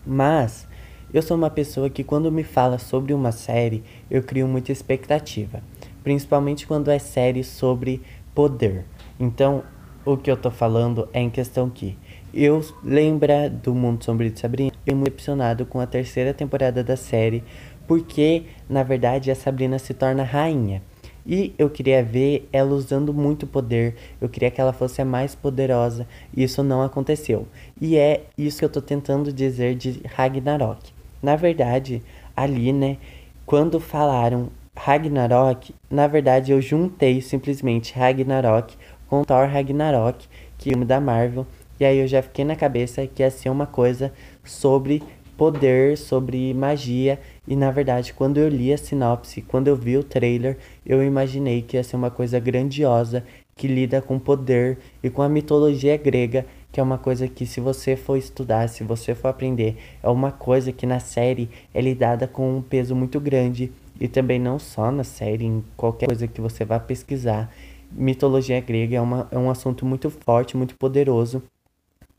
Mas 0.06 0.68
eu 1.12 1.22
sou 1.22 1.36
uma 1.36 1.48
pessoa 1.48 1.88
que 1.88 2.04
quando 2.04 2.30
me 2.30 2.44
fala 2.44 2.78
sobre 2.78 3.14
uma 3.14 3.32
série, 3.32 3.82
eu 4.10 4.22
crio 4.22 4.46
muita 4.46 4.72
expectativa 4.72 5.62
principalmente 6.06 6.68
quando 6.68 6.88
é 6.88 7.00
série 7.00 7.42
sobre 7.42 8.00
poder. 8.32 8.84
Então, 9.18 9.64
o 10.06 10.16
que 10.16 10.30
eu 10.30 10.36
tô 10.36 10.52
falando 10.52 11.08
é 11.12 11.20
em 11.20 11.28
questão 11.28 11.68
que 11.68 11.98
eu 12.32 12.64
lembra 12.84 13.50
do 13.50 13.74
Mundo 13.74 14.04
Sombrio 14.04 14.30
de 14.30 14.38
Sabrina, 14.38 14.72
eu 14.86 14.94
muito 14.94 15.10
decepcionado 15.10 15.66
com 15.66 15.80
a 15.80 15.86
terceira 15.86 16.32
temporada 16.32 16.84
da 16.84 16.96
série, 16.96 17.42
porque 17.88 18.44
na 18.68 18.84
verdade 18.84 19.30
a 19.30 19.34
Sabrina 19.34 19.78
se 19.78 19.92
torna 19.92 20.22
rainha. 20.22 20.80
E 21.26 21.52
eu 21.58 21.68
queria 21.68 22.04
ver 22.04 22.48
ela 22.52 22.72
usando 22.72 23.12
muito 23.12 23.48
poder, 23.48 23.96
eu 24.20 24.28
queria 24.28 24.48
que 24.48 24.60
ela 24.60 24.72
fosse 24.72 25.02
a 25.02 25.04
mais 25.04 25.34
poderosa, 25.34 26.06
e 26.32 26.44
isso 26.44 26.62
não 26.62 26.82
aconteceu. 26.82 27.48
E 27.80 27.96
é 27.96 28.22
isso 28.38 28.60
que 28.60 28.64
eu 28.64 28.70
tô 28.70 28.80
tentando 28.80 29.32
dizer 29.32 29.74
de 29.74 30.00
Ragnarok. 30.04 30.92
Na 31.20 31.34
verdade, 31.34 32.00
ali, 32.36 32.72
né, 32.72 32.98
quando 33.44 33.80
falaram 33.80 34.50
Ragnarok, 34.76 35.74
na 35.90 36.06
verdade 36.06 36.52
eu 36.52 36.60
juntei 36.60 37.20
simplesmente 37.20 37.94
Ragnarok 37.94 38.76
com 39.08 39.24
Thor 39.24 39.48
Ragnarok, 39.48 40.26
que 40.58 40.70
é 40.70 40.72
filme 40.72 40.84
da 40.84 41.00
Marvel, 41.00 41.46
e 41.78 41.84
aí 41.84 41.98
eu 41.98 42.06
já 42.06 42.22
fiquei 42.22 42.44
na 42.44 42.56
cabeça 42.56 43.06
que 43.06 43.22
ia 43.22 43.30
ser 43.30 43.50
uma 43.50 43.66
coisa 43.66 44.12
sobre 44.44 45.02
poder, 45.36 45.98
sobre 45.98 46.54
magia, 46.54 47.20
e 47.46 47.54
na 47.54 47.70
verdade 47.70 48.14
quando 48.14 48.38
eu 48.38 48.48
li 48.48 48.72
a 48.72 48.78
sinopse, 48.78 49.42
quando 49.42 49.68
eu 49.68 49.76
vi 49.76 49.96
o 49.96 50.04
trailer, 50.04 50.56
eu 50.84 51.02
imaginei 51.02 51.60
que 51.60 51.76
ia 51.76 51.84
ser 51.84 51.96
uma 51.96 52.10
coisa 52.10 52.40
grandiosa 52.40 53.22
que 53.54 53.66
lida 53.66 54.02
com 54.02 54.18
poder 54.18 54.78
e 55.02 55.08
com 55.08 55.22
a 55.22 55.28
mitologia 55.28 55.96
grega, 55.96 56.44
que 56.70 56.78
é 56.78 56.82
uma 56.82 56.98
coisa 56.98 57.26
que 57.26 57.46
se 57.46 57.58
você 57.58 57.96
for 57.96 58.18
estudar, 58.18 58.68
se 58.68 58.84
você 58.84 59.14
for 59.14 59.28
aprender, 59.28 59.78
é 60.02 60.08
uma 60.10 60.30
coisa 60.30 60.70
que 60.72 60.84
na 60.84 61.00
série 61.00 61.48
é 61.72 61.80
lidada 61.80 62.28
com 62.28 62.58
um 62.58 62.60
peso 62.60 62.94
muito 62.94 63.18
grande. 63.18 63.72
E 63.98 64.06
também 64.06 64.38
não 64.38 64.58
só 64.58 64.90
na 64.90 65.02
série, 65.02 65.46
em 65.46 65.64
qualquer 65.74 66.04
coisa 66.04 66.28
que 66.28 66.38
você 66.38 66.66
vá 66.66 66.78
pesquisar. 66.78 67.50
Mitologia 67.96 68.60
grega 68.60 68.96
é, 68.96 69.00
uma, 69.00 69.28
é 69.30 69.38
um 69.38 69.50
assunto 69.50 69.86
muito 69.86 70.10
forte, 70.10 70.56
muito 70.56 70.76
poderoso. 70.76 71.42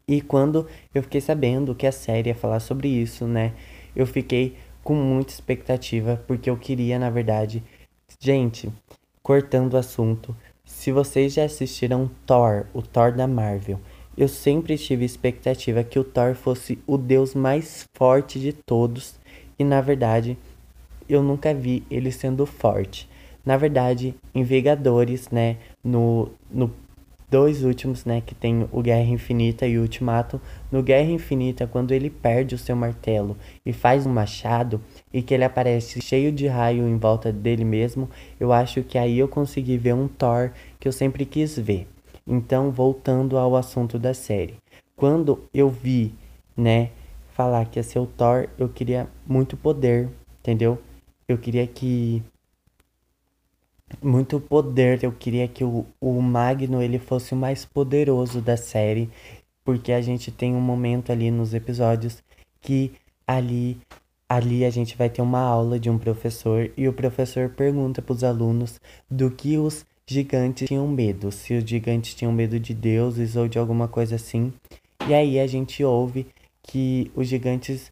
E 0.08 0.22
quando 0.22 0.68
eu 0.96 1.04
fiquei 1.04 1.22
sabendo 1.22 1.76
que 1.76 1.86
a 1.86 1.92
série 1.92 2.30
ia 2.30 2.36
falar 2.36 2.60
sobre 2.60 2.88
isso, 2.88 3.26
né? 3.26 3.54
Eu 3.96 4.08
fiquei 4.08 4.56
com 4.84 4.96
muita 4.96 5.34
expectativa, 5.34 6.24
porque 6.26 6.50
eu 6.50 6.58
queria, 6.58 6.98
na 6.98 7.10
verdade. 7.10 7.62
Gente, 8.20 8.72
cortando 9.22 9.74
o 9.74 9.78
assunto, 9.78 10.36
se 10.66 10.92
vocês 10.92 11.34
já 11.34 11.44
assistiram 11.44 12.10
Thor, 12.26 12.66
o 12.74 12.82
Thor 12.82 13.12
da 13.12 13.28
Marvel, 13.28 13.80
eu 14.18 14.28
sempre 14.28 14.78
tive 14.78 15.06
expectativa 15.06 15.84
que 15.84 16.00
o 16.00 16.04
Thor 16.04 16.34
fosse 16.34 16.80
o 16.88 16.98
deus 16.98 17.36
mais 17.36 17.88
forte 17.94 18.40
de 18.40 18.52
todos. 18.52 19.16
E 19.60 19.63
na 19.63 19.82
verdade, 19.82 20.38
eu 21.08 21.22
nunca 21.22 21.54
vi 21.54 21.84
ele 21.92 22.12
sendo 22.12 22.46
forte. 22.46 23.10
Na 23.47 23.55
verdade, 23.55 24.13
em 24.36 24.43
Vingadores, 24.43 25.29
né, 25.29 25.55
no, 25.81 26.27
no 26.51 26.69
dois 27.31 27.63
últimos, 27.63 28.03
né, 28.03 28.19
que 28.19 28.36
tem 28.36 28.67
o 28.73 28.81
Guerra 28.81 29.07
Infinita 29.07 29.65
e 29.65 29.77
o 29.77 29.83
Ultimato. 29.83 30.41
No 30.69 30.83
Guerra 30.83 31.10
Infinita, 31.12 31.65
quando 31.65 31.93
ele 31.93 32.10
perde 32.10 32.55
o 32.55 32.57
seu 32.57 32.75
martelo 32.75 33.38
e 33.65 33.71
faz 33.71 34.05
um 34.05 34.12
machado 34.12 34.81
e 35.13 35.21
que 35.21 35.33
ele 35.33 35.45
aparece 35.45 36.01
cheio 36.01 36.29
de 36.29 36.45
raio 36.45 36.86
em 36.89 36.97
volta 36.97 37.31
dele 37.31 37.63
mesmo, 37.63 38.10
eu 38.38 38.51
acho 38.51 38.83
que 38.83 38.97
aí 38.97 39.17
eu 39.17 39.29
consegui 39.29 39.77
ver 39.77 39.93
um 39.93 40.10
Thor 40.10 40.51
que 40.77 40.86
eu 40.86 40.91
sempre 40.91 41.25
quis 41.25 41.57
ver. 41.57 41.88
Então, 42.27 42.69
voltando 42.69 43.38
ao 43.38 43.55
assunto 43.55 43.97
da 43.97 44.13
série. 44.13 44.55
Quando 44.93 45.41
eu 45.53 45.69
vi, 45.69 46.13
né, 46.57 46.89
falar 47.29 47.63
que 47.67 47.79
ia 47.79 47.83
ser 47.83 47.99
o 47.99 48.05
Thor, 48.05 48.49
eu 48.60 48.67
queria 48.67 49.07
muito 49.25 49.55
poder, 49.55 50.10
entendeu? 50.41 50.77
Eu 51.29 51.38
queria 51.38 51.65
que 51.65 52.21
muito 54.02 54.39
poder. 54.39 55.04
Eu 55.04 55.12
queria 55.12 55.47
que 55.47 55.63
o, 55.63 55.86
o 56.00 56.21
Magno 56.21 56.82
ele 56.82 57.00
fosse 57.00 57.34
o 57.34 57.38
mais 57.38 57.65
poderoso 57.65 58.41
da 58.41 58.58
série, 58.58 59.10
porque 59.63 59.91
a 59.91 60.02
gente 60.02 60.32
tem 60.32 60.56
um 60.56 60.62
momento 60.62 61.12
ali 61.12 61.32
nos 61.32 61.54
episódios 61.54 62.23
que 62.62 62.91
ali 63.26 63.78
ali 64.30 64.65
a 64.65 64.69
gente 64.69 64.97
vai 64.97 65.10
ter 65.10 65.21
uma 65.21 65.39
aula 65.39 65.80
de 65.80 65.89
um 65.89 65.97
professor 65.97 66.69
e 66.76 66.88
o 66.88 66.93
professor 66.93 67.50
pergunta 67.50 68.02
para 68.02 68.13
os 68.13 68.23
alunos 68.23 68.80
do 69.10 69.32
que 69.32 69.58
os 69.58 69.86
gigantes 70.06 70.67
tinham 70.67 70.88
medo, 70.88 71.32
se 71.32 71.54
os 71.54 71.63
gigantes 71.63 72.13
tinham 72.13 72.32
medo 72.32 72.60
de 72.60 72.73
deuses 72.73 73.36
ou 73.36 73.47
de 73.47 73.58
alguma 73.58 73.88
coisa 73.88 74.15
assim. 74.15 74.52
E 75.08 75.13
aí 75.13 75.39
a 75.39 75.47
gente 75.47 75.84
ouve 75.84 76.28
que 76.62 77.10
os 77.15 77.28
gigantes 77.28 77.91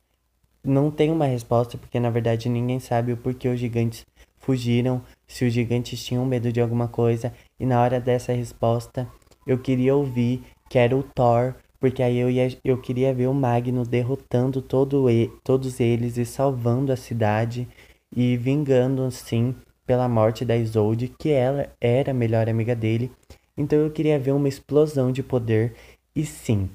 não 0.64 0.92
têm 0.92 1.12
uma 1.12 1.26
resposta, 1.26 1.78
porque 1.78 2.00
na 2.00 2.10
verdade 2.10 2.50
ninguém 2.50 2.80
sabe 2.80 3.14
o 3.14 3.18
porquê 3.18 3.48
os 3.48 3.60
gigantes 3.60 4.06
fugiram, 4.46 5.02
se 5.28 5.44
os 5.44 5.52
gigantes 5.52 6.04
tinham 6.04 6.26
medo 6.26 6.52
de 6.52 6.62
alguma 6.62 6.88
coisa, 6.88 7.34
e 7.60 7.66
na 7.66 7.82
hora 7.82 8.00
dessa 8.00 8.32
resposta 8.32 9.08
eu 9.46 9.58
queria 9.58 9.96
ouvir 9.96 10.44
que 10.70 10.78
era 10.78 10.96
o 10.96 11.04
Thor, 11.04 11.56
porque 11.80 12.02
aí 12.02 12.18
eu, 12.18 12.30
ia, 12.30 12.56
eu 12.64 12.78
queria 12.80 13.14
ver 13.14 13.28
o 13.28 13.34
Magno 13.34 13.84
derrotando 13.84 14.62
todo 14.62 15.10
e, 15.10 15.32
todos 15.44 15.80
eles 15.80 16.18
e 16.18 16.26
salvando 16.26 16.92
a 16.92 16.96
cidade 16.96 17.68
e 18.16 18.38
vingando, 18.38 19.04
assim, 19.04 19.54
pela 19.86 20.08
morte 20.08 20.46
da 20.46 20.56
Isolde, 20.56 21.14
que 21.20 21.30
ela 21.30 21.68
era 21.80 22.12
a 22.12 22.14
melhor 22.14 22.48
amiga 22.48 22.76
dele. 22.76 23.12
Então 23.58 23.80
eu 23.80 23.92
queria 23.92 24.20
ver 24.20 24.32
uma 24.32 24.48
explosão 24.48 25.12
de 25.12 25.22
poder, 25.22 25.74
e 26.16 26.26
sim, 26.26 26.70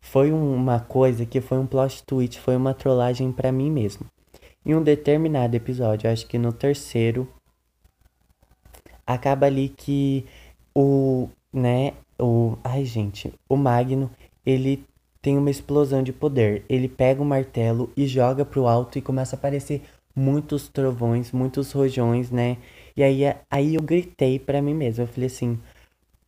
foi 0.00 0.32
uma 0.32 0.80
coisa 0.80 1.26
que 1.26 1.40
foi 1.40 1.58
um 1.58 1.66
plot 1.66 2.02
twist, 2.04 2.40
foi 2.40 2.56
uma 2.56 2.74
trollagem 2.74 3.30
para 3.30 3.52
mim 3.52 3.70
mesmo. 3.70 4.06
Em 4.64 4.74
um 4.74 4.82
determinado 4.82 5.56
episódio, 5.56 6.10
acho 6.10 6.26
que 6.26 6.38
no 6.38 6.52
terceiro, 6.52 7.28
acaba 9.06 9.46
ali 9.46 9.68
que 9.70 10.26
o, 10.74 11.28
né, 11.52 11.94
o, 12.20 12.56
ai 12.62 12.84
gente, 12.84 13.32
o 13.48 13.56
Magno, 13.56 14.10
ele 14.44 14.84
tem 15.22 15.36
uma 15.36 15.50
explosão 15.50 16.02
de 16.02 16.12
poder. 16.12 16.64
Ele 16.68 16.88
pega 16.88 17.22
o 17.22 17.24
martelo 17.24 17.90
e 17.96 18.06
joga 18.06 18.44
pro 18.44 18.66
alto 18.66 18.98
e 18.98 19.02
começa 19.02 19.36
a 19.36 19.38
aparecer 19.38 19.82
muitos 20.14 20.68
trovões, 20.68 21.32
muitos 21.32 21.72
rojões, 21.72 22.30
né? 22.30 22.58
E 22.96 23.02
aí, 23.02 23.20
aí 23.50 23.74
eu 23.76 23.82
gritei 23.82 24.38
para 24.38 24.60
mim 24.60 24.74
mesmo, 24.74 25.04
eu 25.04 25.08
falei 25.08 25.26
assim, 25.26 25.58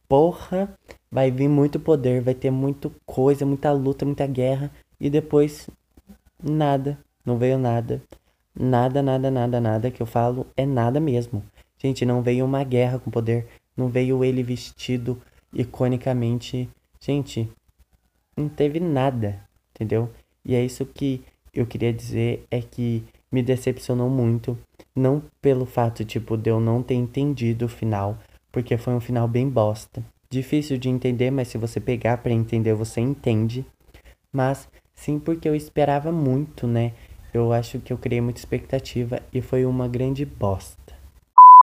porra, 0.08 0.72
vai 1.10 1.30
vir 1.30 1.48
muito 1.48 1.80
poder, 1.80 2.20
vai 2.22 2.34
ter 2.34 2.50
muita 2.50 2.90
coisa, 3.04 3.44
muita 3.44 3.72
luta, 3.72 4.04
muita 4.04 4.26
guerra 4.26 4.70
e 5.00 5.10
depois 5.10 5.68
nada, 6.42 6.98
não 7.24 7.38
veio 7.38 7.58
nada. 7.58 8.02
Nada, 8.54 9.02
nada, 9.02 9.30
nada, 9.30 9.60
nada 9.60 9.90
que 9.90 10.02
eu 10.02 10.06
falo 10.06 10.46
é 10.56 10.66
nada 10.66 11.00
mesmo. 11.00 11.42
Gente, 11.78 12.04
não 12.04 12.22
veio 12.22 12.44
uma 12.44 12.62
guerra 12.64 12.98
com 12.98 13.10
poder, 13.10 13.46
não 13.76 13.88
veio 13.88 14.24
ele 14.24 14.42
vestido 14.42 15.20
iconicamente. 15.52 16.68
Gente, 17.00 17.50
não 18.36 18.48
teve 18.48 18.80
nada, 18.80 19.40
entendeu? 19.74 20.10
E 20.44 20.54
é 20.54 20.64
isso 20.64 20.84
que 20.84 21.22
eu 21.54 21.66
queria 21.66 21.92
dizer 21.92 22.46
é 22.50 22.60
que 22.60 23.04
me 23.30 23.42
decepcionou 23.42 24.10
muito, 24.10 24.58
não 24.94 25.22
pelo 25.40 25.64
fato 25.64 26.04
tipo 26.04 26.36
de 26.36 26.50
eu 26.50 26.60
não 26.60 26.82
ter 26.82 26.94
entendido 26.94 27.66
o 27.66 27.68
final, 27.68 28.18
porque 28.50 28.76
foi 28.76 28.94
um 28.94 29.00
final 29.00 29.28
bem 29.28 29.48
bosta. 29.48 30.04
Difícil 30.28 30.78
de 30.78 30.88
entender, 30.88 31.30
mas 31.30 31.48
se 31.48 31.58
você 31.58 31.80
pegar 31.80 32.18
para 32.18 32.32
entender, 32.32 32.74
você 32.74 33.00
entende. 33.00 33.64
Mas 34.32 34.68
sim 34.94 35.18
porque 35.18 35.48
eu 35.48 35.54
esperava 35.54 36.12
muito, 36.12 36.66
né? 36.66 36.92
Eu 37.32 37.52
acho 37.52 37.78
que 37.78 37.92
eu 37.92 37.98
criei 37.98 38.20
muita 38.20 38.40
expectativa 38.40 39.20
e 39.32 39.40
foi 39.40 39.64
uma 39.64 39.86
grande 39.86 40.24
bosta. 40.24 40.99